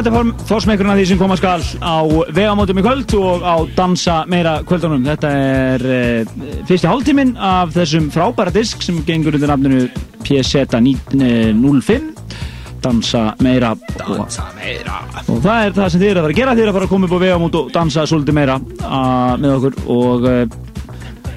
[0.00, 2.00] Þetta er fórsmekkurinn af því sem koma skal á
[2.32, 5.04] vegamótum í kvöld og á dansa meira kvöldunum.
[5.04, 6.30] Þetta er uh,
[6.68, 9.82] fyrsti hálftíminn af þessum frábæra disk sem gengur undir nafninu
[10.24, 12.08] PZ05
[12.80, 13.74] dansa meira.
[13.98, 15.02] Dansa meira.
[15.26, 16.56] Og það er það sem þið eru að fara að gera.
[16.56, 19.58] Þið eru að fara að koma upp á vegamót og dansa svolítið meira uh, með
[19.58, 19.78] okkur.
[19.98, 20.40] Og uh,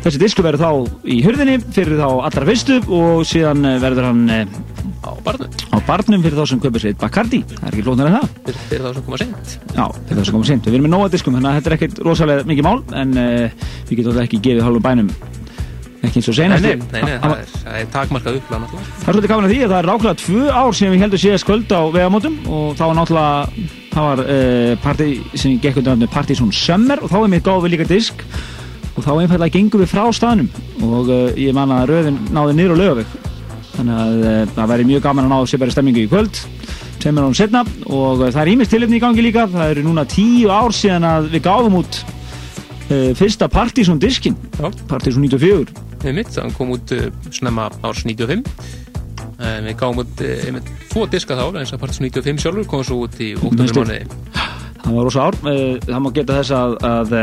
[0.08, 0.72] þessi disku verður þá
[1.04, 4.58] í hurðinni fyrir þá allra fyrstu og síðan verður hann uh,
[5.04, 7.42] á barnum barnum fyrir þá sem kaupir sér Bacardi.
[7.50, 8.34] Það er ekki flóknar en það.
[8.48, 9.54] Fyrir, fyrir þá sem koma seint.
[9.74, 10.68] Já, fyrir það sem koma seint.
[10.68, 13.70] Við erum með nóga diskum, þannig að þetta er ekkert rosalega mikið mál, en uh,
[13.90, 15.14] við getum alltaf ekki gefið hálfum bænum.
[16.04, 16.66] Ekki eins og senast.
[16.66, 19.60] nei, nei, nei, það er, það er takmarkað uppláð Það er svolítið gaman að því
[19.60, 22.84] að það er ráklega tvö ár sem við heldum síðast kvöld á vegamótum og þá
[22.84, 27.32] var náttúrulega, það var uh, partí sem gekk undir nafnu Partizón Summer og þá er
[27.32, 28.26] mitt gáðu við líka disk
[28.94, 30.52] og þá einfallega gengum við frá staðnum
[30.84, 33.16] og uh, ég man að röðin náði niður á lögaveg
[33.74, 36.42] þannig að uh, það væri mjög gaman að ná sér bara stemmingu í kvöld
[37.04, 39.48] tveimur árum setna og það er ímest tilefni í gangi líka.
[39.52, 44.38] Það eru núna tíu ár síðan að við gáðum út uh, fyrsta Partizón diskin.
[44.88, 45.74] Partizón 94
[46.04, 46.92] einmitt, hann kom út
[47.32, 52.44] snemma árs 95 uh, við gáum út einmitt tvo diska þá, eins að Partisan 95
[52.44, 53.84] sjálfur kom svo út í oktober Næstu.
[53.84, 54.24] mánuði
[54.84, 55.38] það var rosa ár.
[55.88, 57.14] Það má geta þess að, að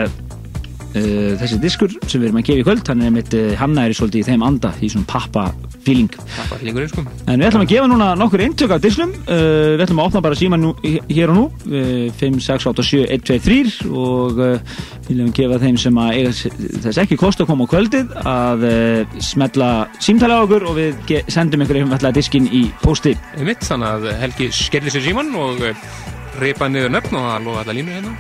[1.40, 4.22] þessi diskur sem við erum að gefa í kvöld hann er mitt uh, hannaðir svolítið
[4.24, 5.44] í þeim anda í svona pappa
[5.85, 6.11] feeling.
[6.90, 7.05] Sko.
[7.27, 10.23] En við ætlum að gefa núna nokkur eintök af dislum uh, Við ætlum að opna
[10.24, 11.44] bara síma nú, hér og nú.
[11.66, 16.01] Uh, 5, 6, 8, 7, 1, 2, 3 og uh, við viljum gefa þeim sem
[16.02, 16.35] að eiga
[16.86, 19.70] þess ekki kost að koma á kvöldið að uh, smetla
[20.02, 23.16] símtali á okkur og við sendum ykkur einfallega diskinn í pósti.
[23.39, 25.86] Einmitt, þannig að Helgi skellir sér síman og uh,
[26.40, 28.15] reipa niður nöfn og það lofa allar línur hérna.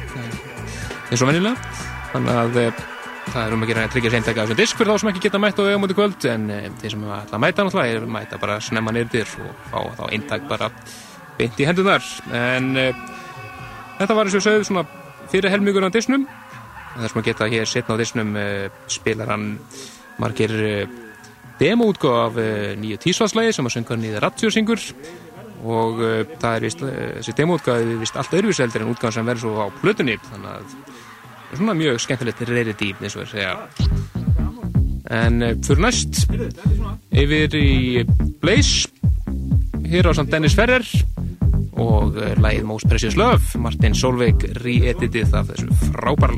[1.10, 1.76] Eins og venjulega.
[2.10, 2.82] Þannig að uh,
[3.30, 5.40] það er um að gera að tryggja seintækja þessum disk fyrir þá sem ekki geta
[5.42, 8.56] mætt á vegamóti kvöld en uh, þeir sem ætla að mæta náttúrulega er mæta bara
[8.64, 10.70] snemma nýrðir og fá þá eintak bara
[11.38, 13.04] beint í hendunar en uh,
[14.00, 14.84] þetta var eins og sögðu svona
[15.30, 16.26] fyrir helmingur á disnum.
[16.96, 19.48] Það er sem að geta hér setna á disnum uh, spilar hann
[20.20, 21.00] margir uh,
[21.60, 22.40] demoútgáð af
[22.80, 24.86] nýju tísvarslægi sem að sönga nýða ratjósingur
[25.60, 25.98] og
[26.40, 29.76] það er vist, þessi demoútgáð er vist allt öðruvíseldir en útgáð sem verður svo á
[29.82, 30.14] plötunni.
[30.24, 30.89] Þannig að
[31.56, 32.42] svona mjög skemmtilegt
[32.80, 33.54] dýp eins og er segja.
[35.10, 36.24] En uh, fyrir næst
[37.10, 38.04] yfir í
[38.42, 38.88] Blaze
[39.90, 40.86] hér á samt Dennis Ferrer
[41.80, 46.36] og uh, lagið Most Precious Love Martin Solveig re-editið af þessu frábæra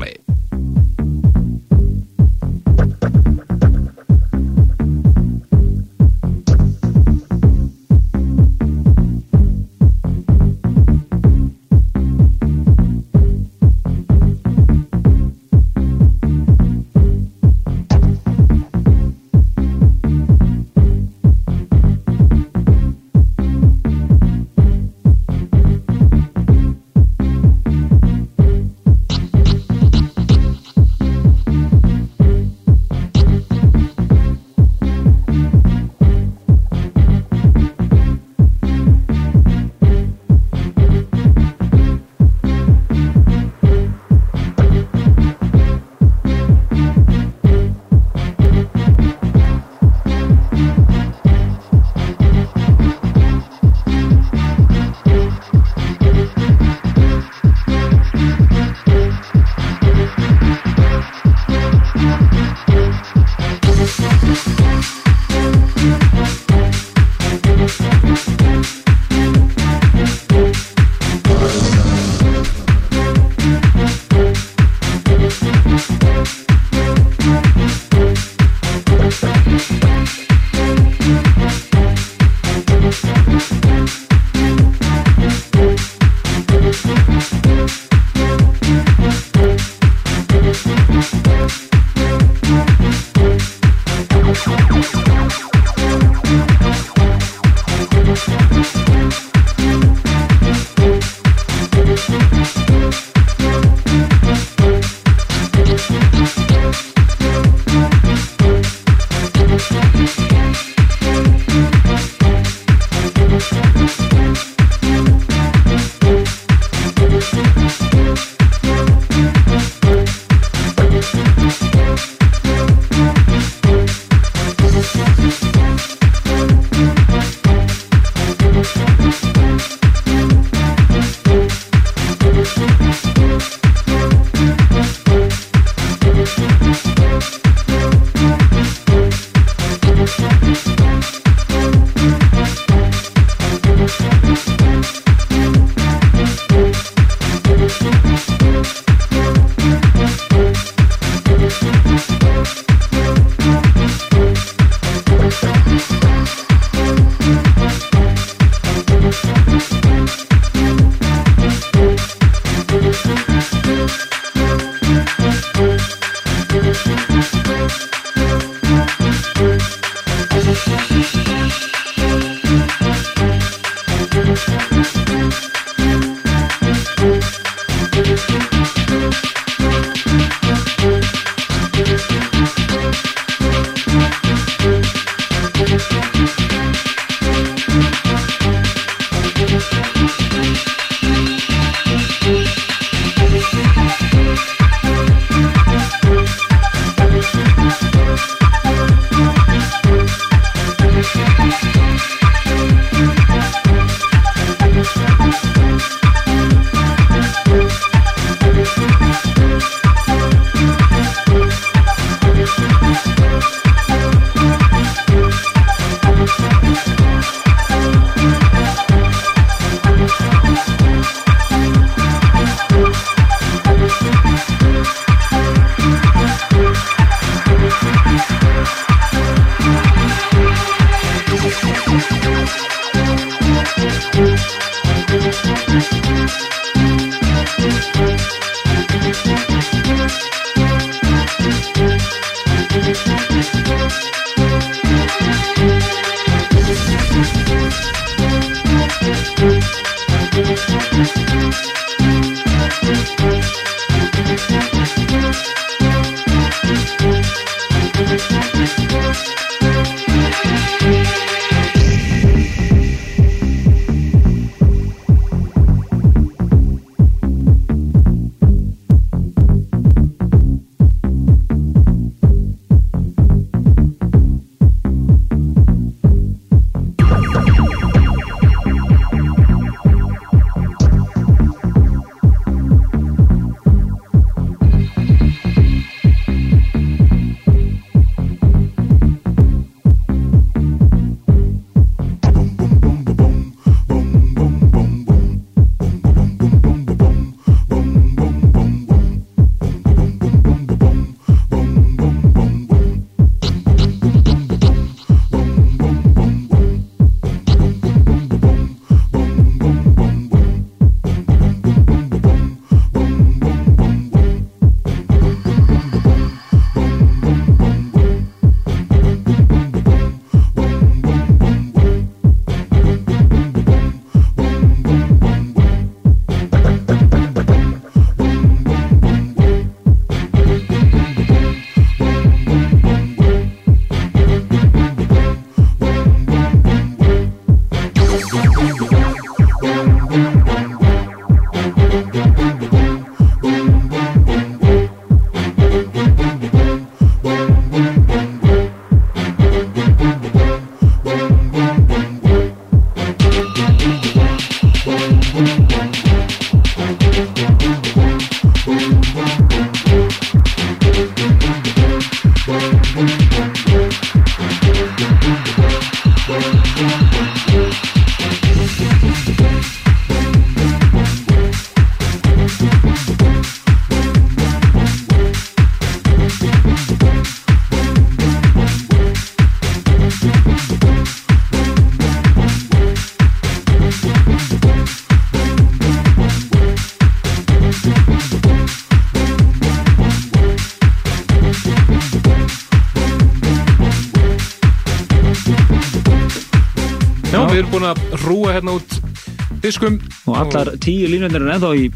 [399.63, 401.87] diskum og allar tíu línundir er ennþá í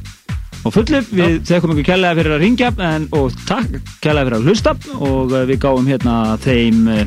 [0.64, 4.48] á fullu, við þekkum ykkur kærlega fyrir að ringja en, og takk kærlega fyrir að
[4.48, 4.73] hlusta.
[4.98, 7.06] Og eh, við gáum hérna þeim eh,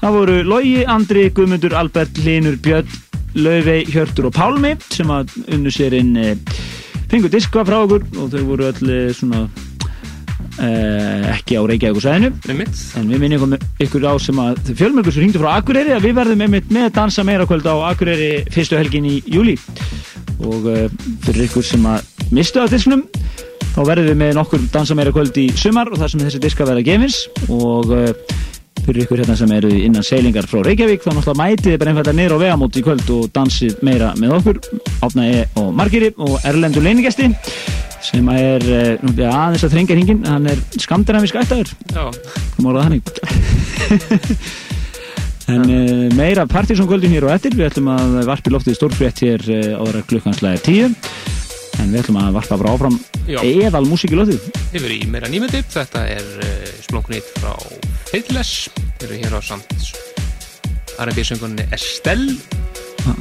[0.00, 3.02] það voru Logi, Andri, Guðmundur, Albert, Linur, Björn
[3.36, 6.36] Laufey, Hjörtur og Pálmi sem að unnu sér inn eh,
[7.10, 8.06] fengu diska frá okkur.
[8.16, 9.46] Og þau voru öll svona
[10.56, 12.82] ekki á Reykjavík og sæðinu Einmitt.
[12.96, 16.44] en við minnum ykkur á sem að fjölmörgur sem hringdu frá Akureyri að við verðum
[16.46, 19.56] einmitt með dansa meira kvöld á Akureyri fyrstu helgin í júli
[20.44, 20.86] og uh,
[21.24, 23.06] fyrir ykkur sem að mistu af disknum
[23.76, 26.66] þá verðum við með nokkur dansa meira kvöld í sumar og það sem þessi diska
[26.68, 27.18] verða gefins.
[27.52, 28.10] Og uh,
[28.86, 32.36] fyrir ykkur hérna sem eru innan seilingar frá Reykjavík þá náttúrulega mætið bara einfalda niður
[32.40, 34.62] á vegamót í kvöld og dansið meira með okkur.
[35.04, 35.42] Átna E.
[35.60, 37.32] og Margiri og Erlendur Leiningesti
[38.06, 41.72] sem er uh, aðeins að þrengja hringin hann er skamdinamisk ættaður.
[41.92, 42.04] Já,
[42.56, 43.04] kom orðað þannig.
[45.46, 47.52] En uh, meira partysónkvöldin hér og eftir.
[47.54, 50.88] Við ætlum að varpa í loftið stórfrétt hér uh, ára klukkanslega tíu.
[51.78, 52.96] En við ætlum að varpa bara áfram
[53.30, 54.42] eðal músík í loftið.
[54.74, 56.26] Yfir í meira nýmyndi Þetta er
[56.82, 57.54] splunkunýtt frá
[58.10, 58.72] Faithless.
[58.98, 59.70] Við erum hér á samt
[60.98, 62.34] R&B söngunni Estelle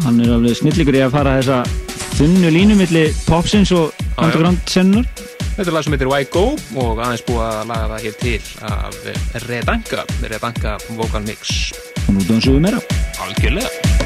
[0.06, 5.08] hann er alveg snillíkur í að fara þessa þunnu línu milli popsins og underground sennunar
[5.56, 6.46] Þetta er lag sem heitir Why Go
[6.84, 11.72] og aðeins búið að laga það hér til af Redanka Redanka Vocal Mix.
[12.10, 12.84] Og nú dansum við meira.
[13.24, 14.05] Algjörlega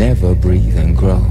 [0.00, 1.22] never breathe and grow.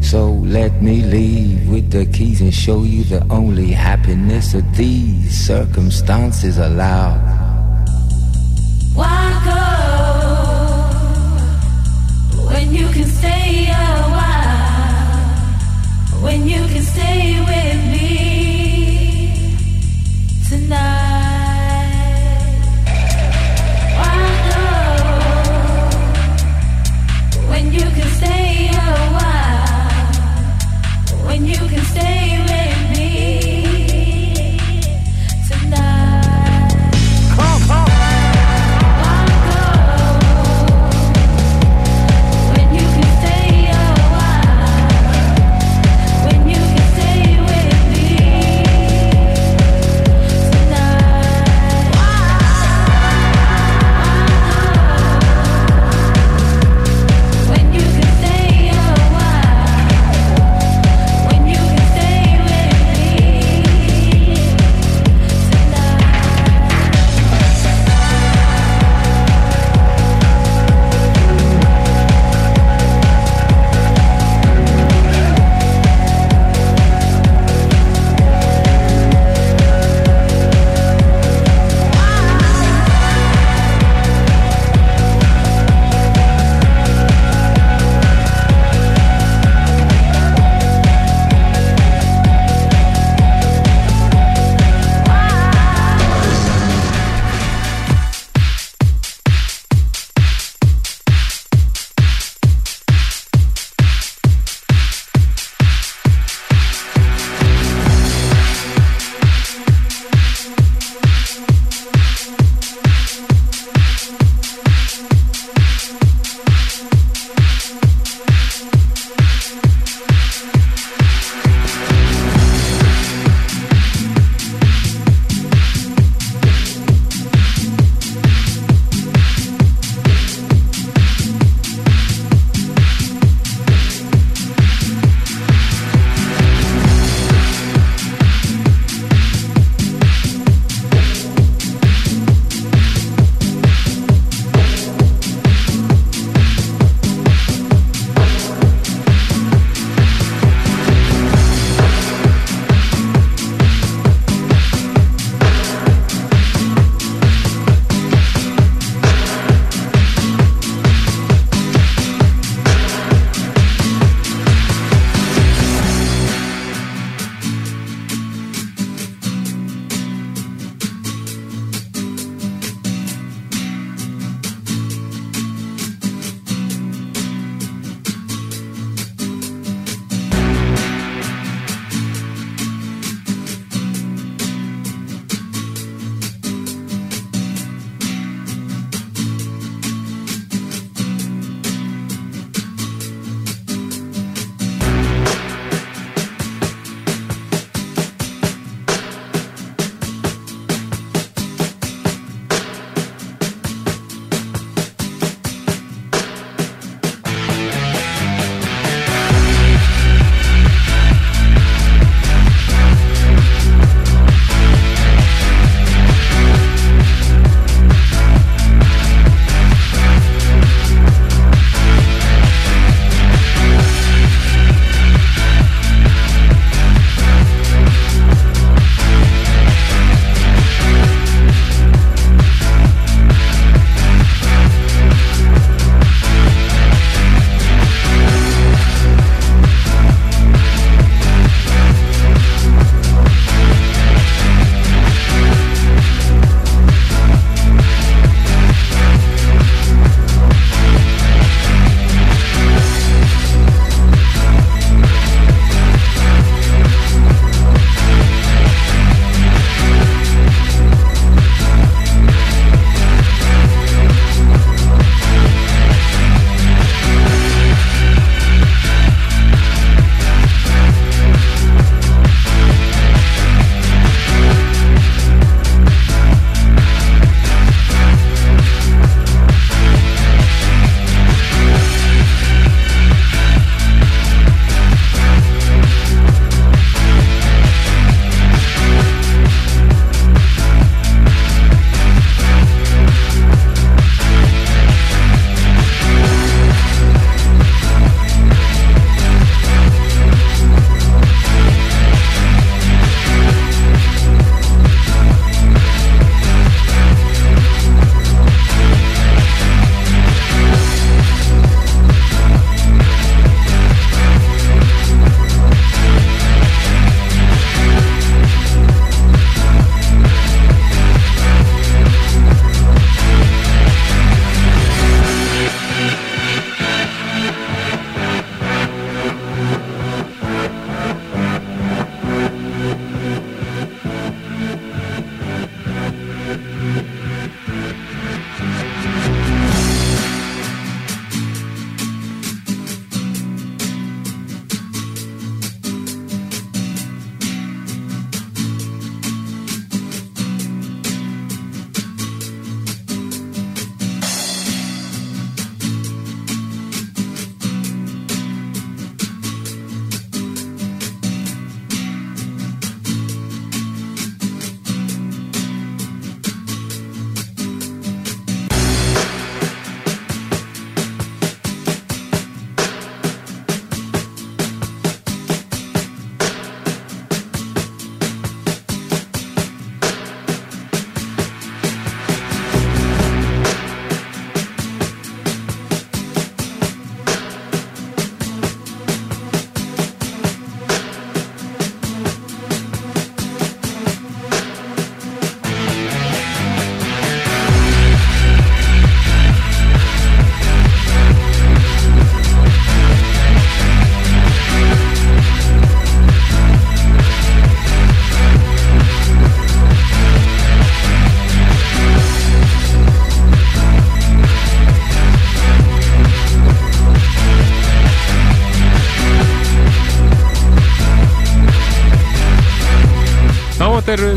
[0.00, 5.36] So let me leave with the keys and show you the only happiness that these
[5.46, 7.12] circumstances allow.
[8.94, 9.25] Why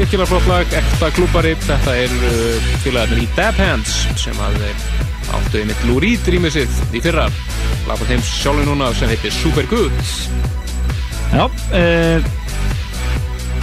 [0.09, 4.79] virkilega flott lag, ekta klúbari Þetta er uh, félagarnir í Dab Hands sem að þeir
[5.37, 7.27] áttu einmitt Lou Reed rýmisið í fyrra.
[7.85, 9.93] Lag frá þeim sjálfur núna sem heitir Super Good
[11.29, 12.25] Já, uh,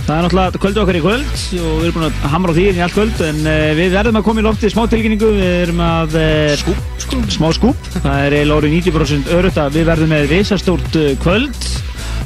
[0.07, 2.69] það er náttúrulega kvöldu okkar í kvöld og við erum búin að hamra á því
[2.69, 5.85] í allt kvöld en uh, við verðum að koma í loftið smá tilkynningu við erum
[5.91, 6.19] að
[6.63, 7.29] skúp, skúp.
[7.41, 11.71] smá skúp, það er eiginlega orðið 90% örutt að við verðum með visastórt uh, kvöld.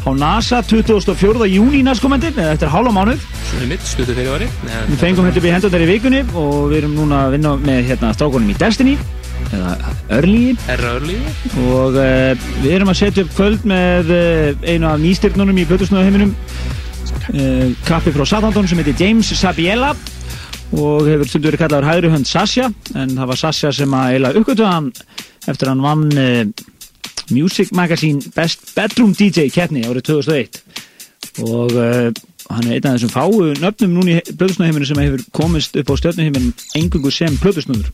[0.00, 1.48] Á NASA 24.
[1.52, 5.46] júni næstkomandi eða eftir hálfa mánuð Svona mitt, stuttu fyrir ári Við fengum þetta upp
[5.48, 8.92] í hendundar í vikunni og við erum núna að vinna með hérna strákonum í Destiny
[9.50, 9.72] eða
[10.14, 10.54] Early.
[11.64, 16.30] Og uh, við erum að setja upp kvöld með uh, einu af nýstyrnunum í Plutusnöðaheiminum
[16.30, 19.90] uh, kappi frá Southampton sem heitir James Sabiella
[20.70, 24.34] og hefur stundur verið kallaður hægri hönd Sasha en það var Sasha sem að eila
[24.38, 24.92] uppgötu hann
[25.50, 26.52] eftir að hann vann
[27.34, 30.60] Music Magazine Best Bedroom DJ keppni árið 2001
[31.42, 31.74] og
[32.50, 35.94] hann er einn af þessum fáu nöfnum núna í Plutusnöðaheiminu sem hefur komist upp á
[36.00, 36.50] stjörnuheimin
[36.80, 37.90] engungu sem Plutusnöður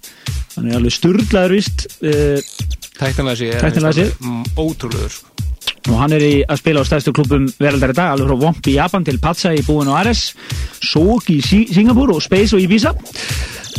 [0.57, 2.41] hann er alveg sturglaður vist uh,
[2.97, 4.12] Tæknilega sé Tæknilega séð.
[4.24, 5.33] mm, Ótrúlegur sko.
[5.93, 8.70] og hann er í að spila á stærstu klubum veraldar í dag, alveg frá Womp
[8.73, 10.31] í Japan til Patsa í Búin og Ares
[10.81, 12.95] Sok í Sí- Singapur og Space og Ibiza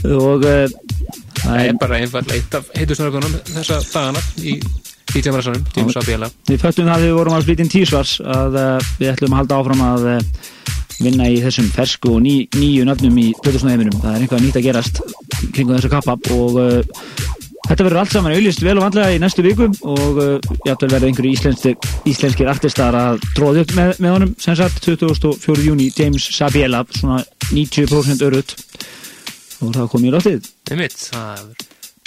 [0.05, 0.67] og uh,
[1.41, 4.59] það er bara einfall eitt af heitusnörgunum þessa dagana í
[5.13, 8.59] DJ Marassanum, James Abiela við föttum það þegar við vorum að flytja inn tísvars að
[8.59, 10.45] uh, við ætlum að halda áfram að uh,
[10.97, 14.67] vinna í þessum fersku og ný, nýju nöfnum í Plutusnöðheiminum það er einhvað nýtt að
[14.67, 15.01] gerast
[15.53, 16.79] kringum þessu kappa og uh,
[17.67, 21.09] þetta verður allt saman auðlist vel og vandlega í næstu viku og uh, játvel verður
[21.11, 21.77] einhverju íslenskir,
[22.09, 25.57] íslenskir artistar að tróða upp með, með honum sem sagt 24.
[25.67, 27.21] júni James Sabiela svona
[27.51, 28.57] 90% örutt
[29.61, 30.13] og það kom í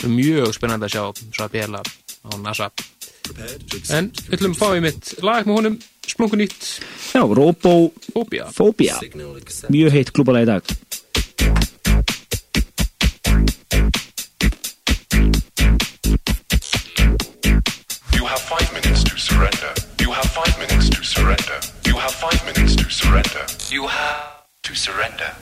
[0.06, 1.82] er mjög spennandi að sjá svo að bjela
[2.26, 2.70] á NASA
[3.94, 5.76] En við ætlum að fá í mitt lag með honum
[6.10, 6.66] splungun nýtt
[7.14, 8.50] Já, Robofobia
[9.70, 10.62] Mjög heitt klúbalega í dag
[18.14, 19.72] You have five minutes to surrender.
[20.00, 21.58] You have five minutes to surrender.
[21.86, 23.46] You have five minutes to surrender.
[23.70, 25.32] You have to surrender.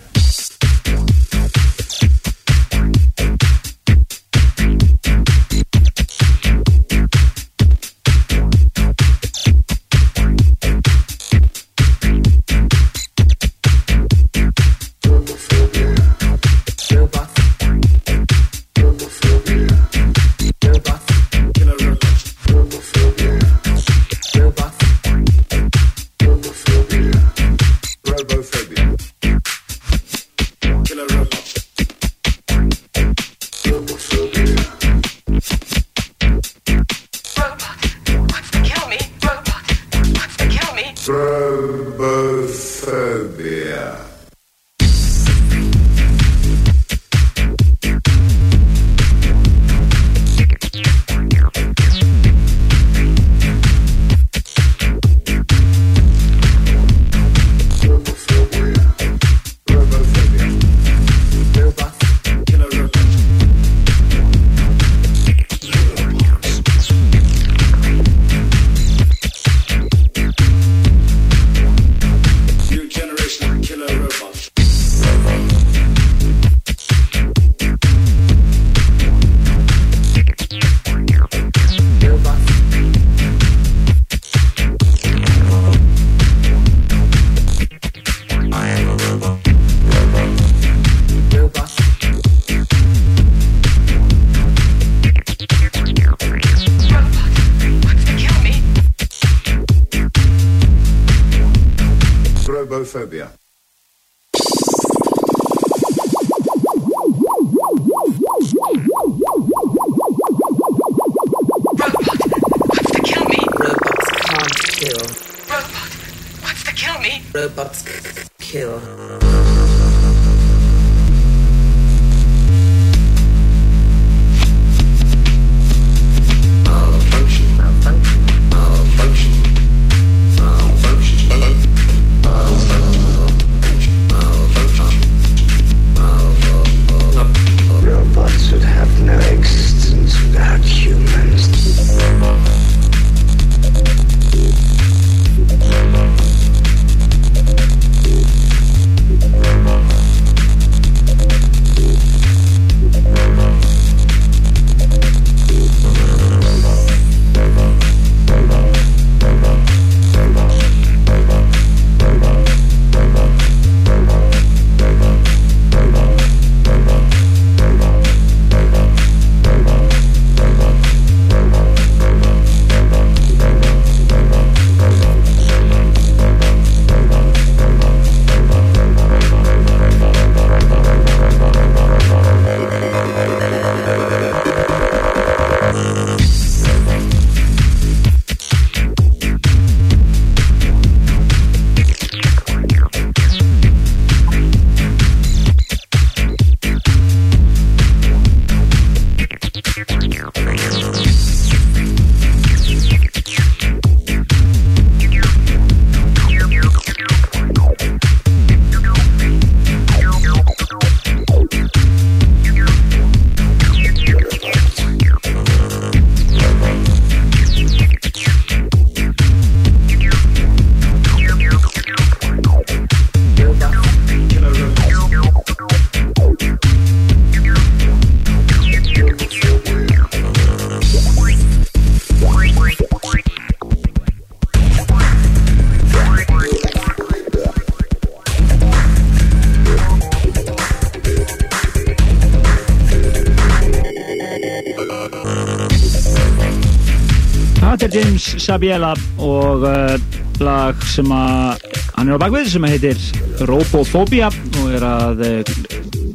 [248.49, 249.97] Sabiela og uh,
[250.41, 251.67] lag sem að
[251.99, 253.03] hann er á bakvið sem heitir
[253.49, 254.31] Robophobia
[254.63, 255.51] og er að uh,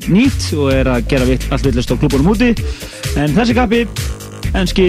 [0.10, 2.50] nýtt og er að gera allt villast á klubunum úti.
[3.20, 3.84] En þessi kappi
[4.58, 4.88] enski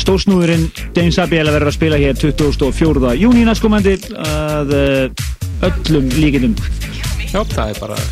[0.00, 0.66] stórsnúðurinn
[0.96, 3.14] James Sabiela verður að spila hér 24.
[3.20, 6.58] júni næstkomandi að uh, öllum líkindum.
[7.30, 8.02] Já, það er bara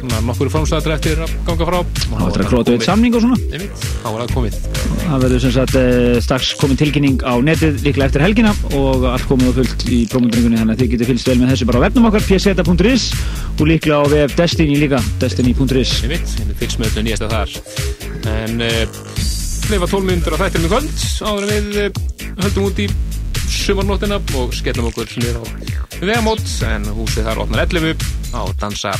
[0.00, 1.80] svona nokkur framstæðar eftir að ganga frá.
[2.02, 3.66] Það var að klóta eitt samning og svona.
[4.00, 4.69] Þá var það komið
[5.00, 9.26] Það verður sem sagt eh, strax komin tilkynning á netið líklega eftir helgina og allt
[9.30, 11.84] komið og fullt í prómundringunni þannig að þið getur fylgst vel með þessu bara á
[11.86, 13.06] webnum okkar pseta.is
[13.56, 17.56] og líklega á vef Destiny líka destiny.is Einmitt, við fylgst með öllu nýjasta þar.
[18.30, 18.80] En uh,
[19.70, 22.88] leifa 12 minnur á þættinum í kvöld áður en við uh, höldum út í
[23.50, 25.44] sumarnóttina og skellum okkur niður á
[26.00, 28.94] vegamót en húsið þar opnar 11 á dansa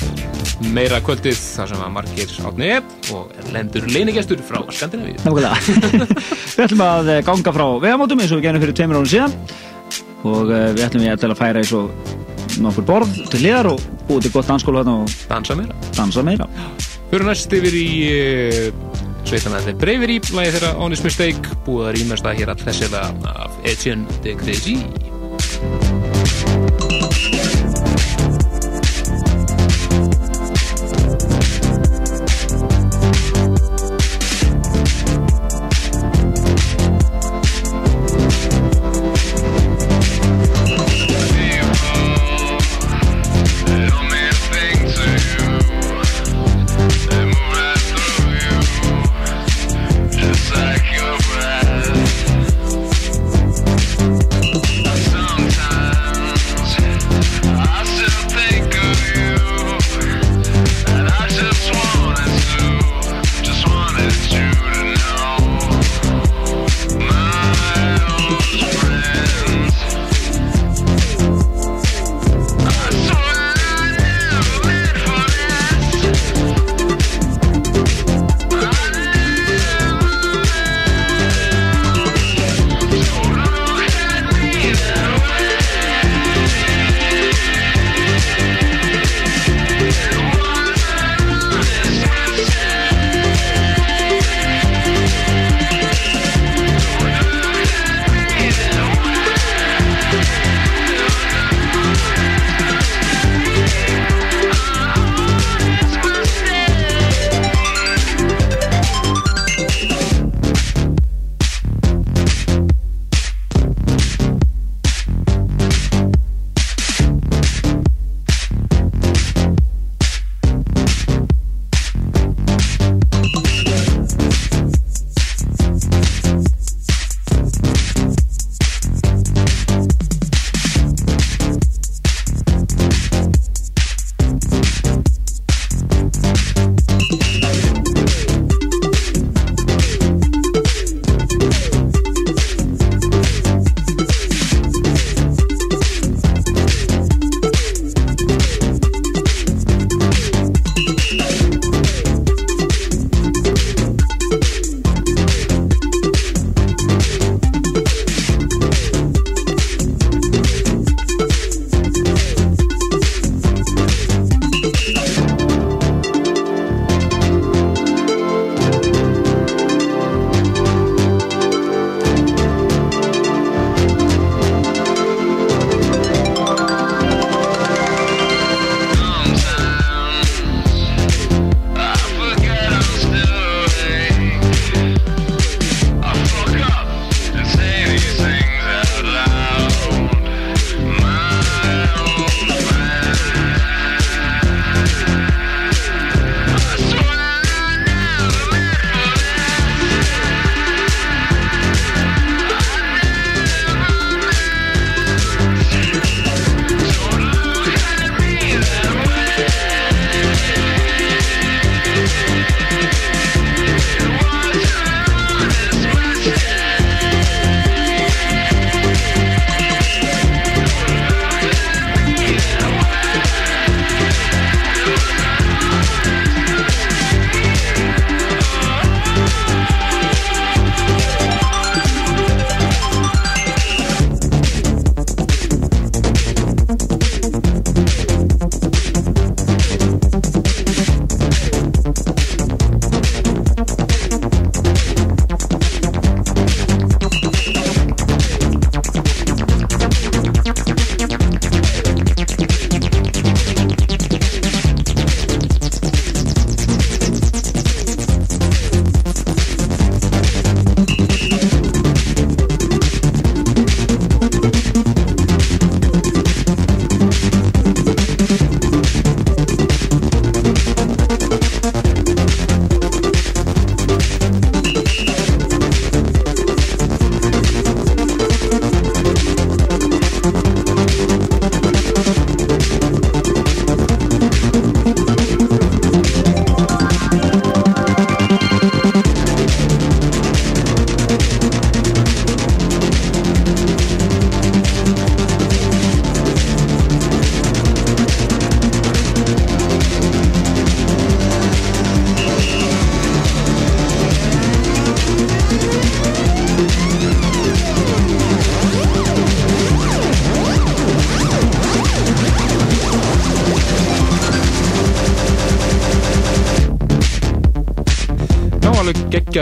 [0.75, 2.71] meira kvöldið þar sem að margir átni
[3.17, 5.17] og lendur leinigestur frá Skandinavíu.
[5.25, 5.57] Nákvæmlega.
[6.57, 9.37] Við ætlum að eh, ganga frá vegamótum eins og við gerum fyrir tveimur árum síðan
[10.21, 14.27] og uh, við ætlum við að færa eins og nokkur borð til liðar og búið
[14.27, 15.77] til gott danskóla þarna og dansa meira.
[15.97, 16.49] dansa meira.
[17.11, 21.97] Fyrir næst yfir í uh, sveitana þetta er Bravery, lagi þeirra Honest Mistake búið að
[21.99, 24.77] rýmast að hér að þessila af Etienne de Crézy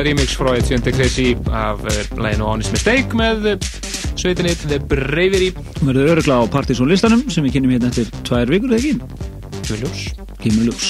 [0.09, 3.70] remix frá Etienne Crazy af uh, læginu Honest Mistake með uh,
[4.18, 5.52] sveitinni The Bravery.
[5.85, 8.94] Verður örugla á Partizón listanum sem við kynum hérna eftir tvær vikur eða ekki?
[9.68, 10.05] Kemur ljós.
[10.40, 10.89] Kemur ljós.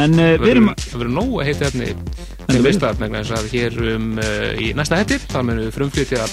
[0.00, 1.88] En uh, við erum Það verður nóg að heita hérna
[2.48, 5.64] til við- veist að megna þess að hér um uh, í næsta hættir þá munum
[5.66, 6.26] við frumflytja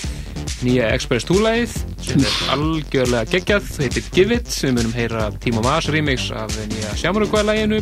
[0.62, 1.76] nýja Express 2-lægið
[2.06, 4.50] sem er algjörlega geggjað, heitir Give It.
[4.62, 7.82] Við munum heyra Timo Maas remix af nýja Sjámarugvæð-læginu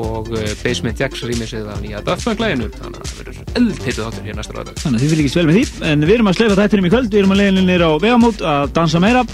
[0.00, 0.28] og
[0.62, 2.99] Basement Jacks remixið af nýja Daft Punk-læginu þannig
[3.58, 6.30] eldheitu þáttur hér næsta ráðdag Þannig að þið fylgist vel með því En við erum
[6.30, 7.10] að sleifa þættinum í kvöld.
[7.10, 9.24] Við erum að leiðinni nýra á vegamót að dansa meira.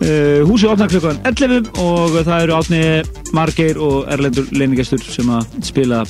[0.00, 2.80] Uh, Húsið opnar klukkan 11 og það eru átni
[3.36, 6.00] Margeir og Erlendur leiningestur sem að spila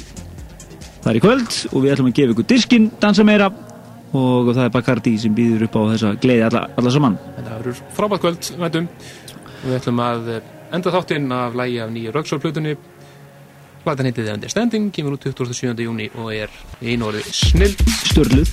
[1.04, 1.58] þar í kvöld.
[1.72, 3.50] Og við ætlum að gefa ykkur diskinn dansa meira.
[4.14, 7.18] Og það er Bacardi sem býður upp á þessa gleði alla, alla saman.
[7.36, 8.88] Það verður frábært kvöld veitum.
[9.60, 12.74] við ætlum að eh, enda þáttinn af lægi af nýja Röksólplutunni
[13.84, 15.72] Platan heitið The Understanding, kemur út 27.
[15.86, 17.74] júni og er í einu orði snill
[18.10, 18.52] Störluð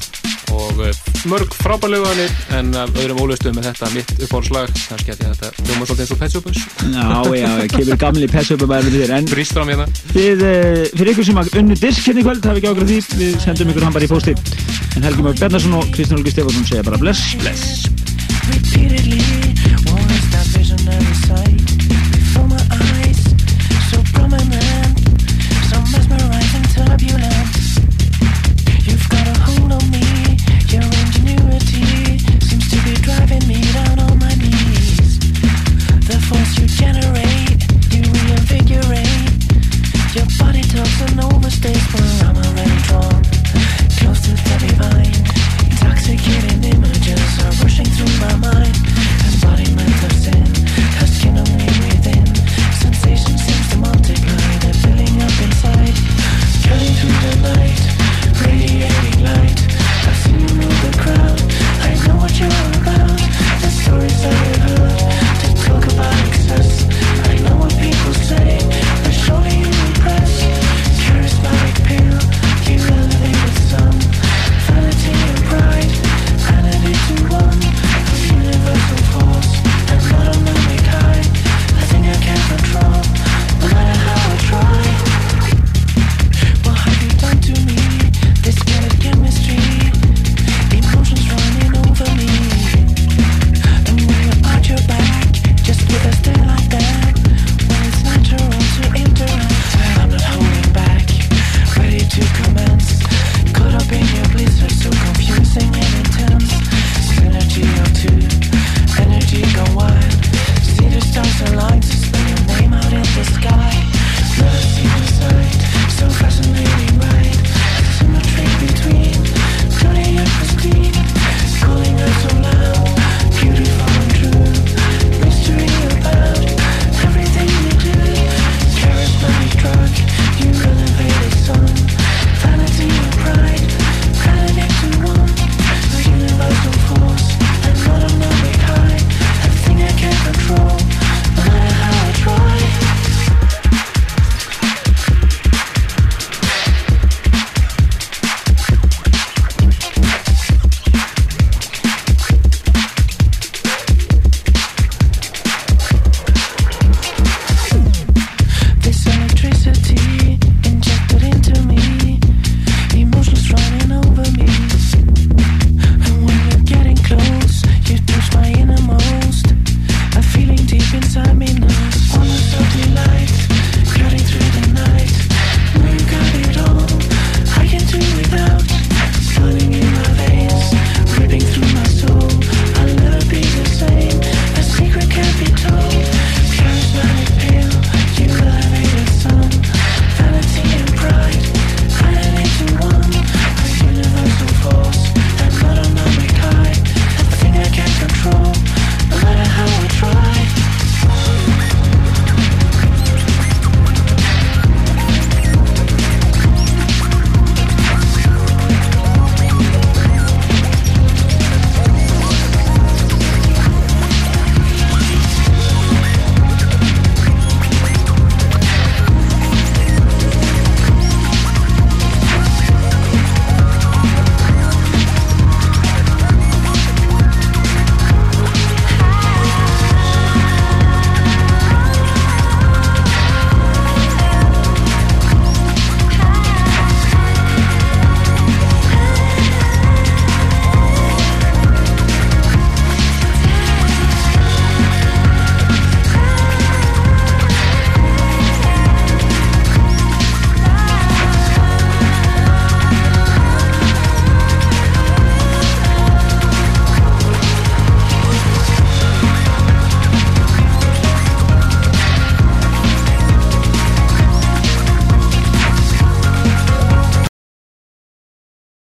[0.56, 0.92] og uh,
[1.28, 6.14] mörg frábærleguðanir en öðrum ólustum með þetta mitt uppáhaldslag kannski að þetta hljóma svolítið eins
[6.16, 6.62] og Pet Shop Boys
[6.96, 7.08] Já,
[7.42, 9.28] já, kemur gamli pessöpum að þér en
[9.68, 12.72] mér það Við, uh, fyrir ykkur sem að unnu disk hérna í kvöld, hafi ekki
[12.72, 14.36] ákveð því, við sendum ykkur hann bara í pósti.
[14.96, 17.28] En Helgi Mörg Bjarnason og Kristján Olgi Stefansson segja bara bless.
[17.44, 19.47] Bless.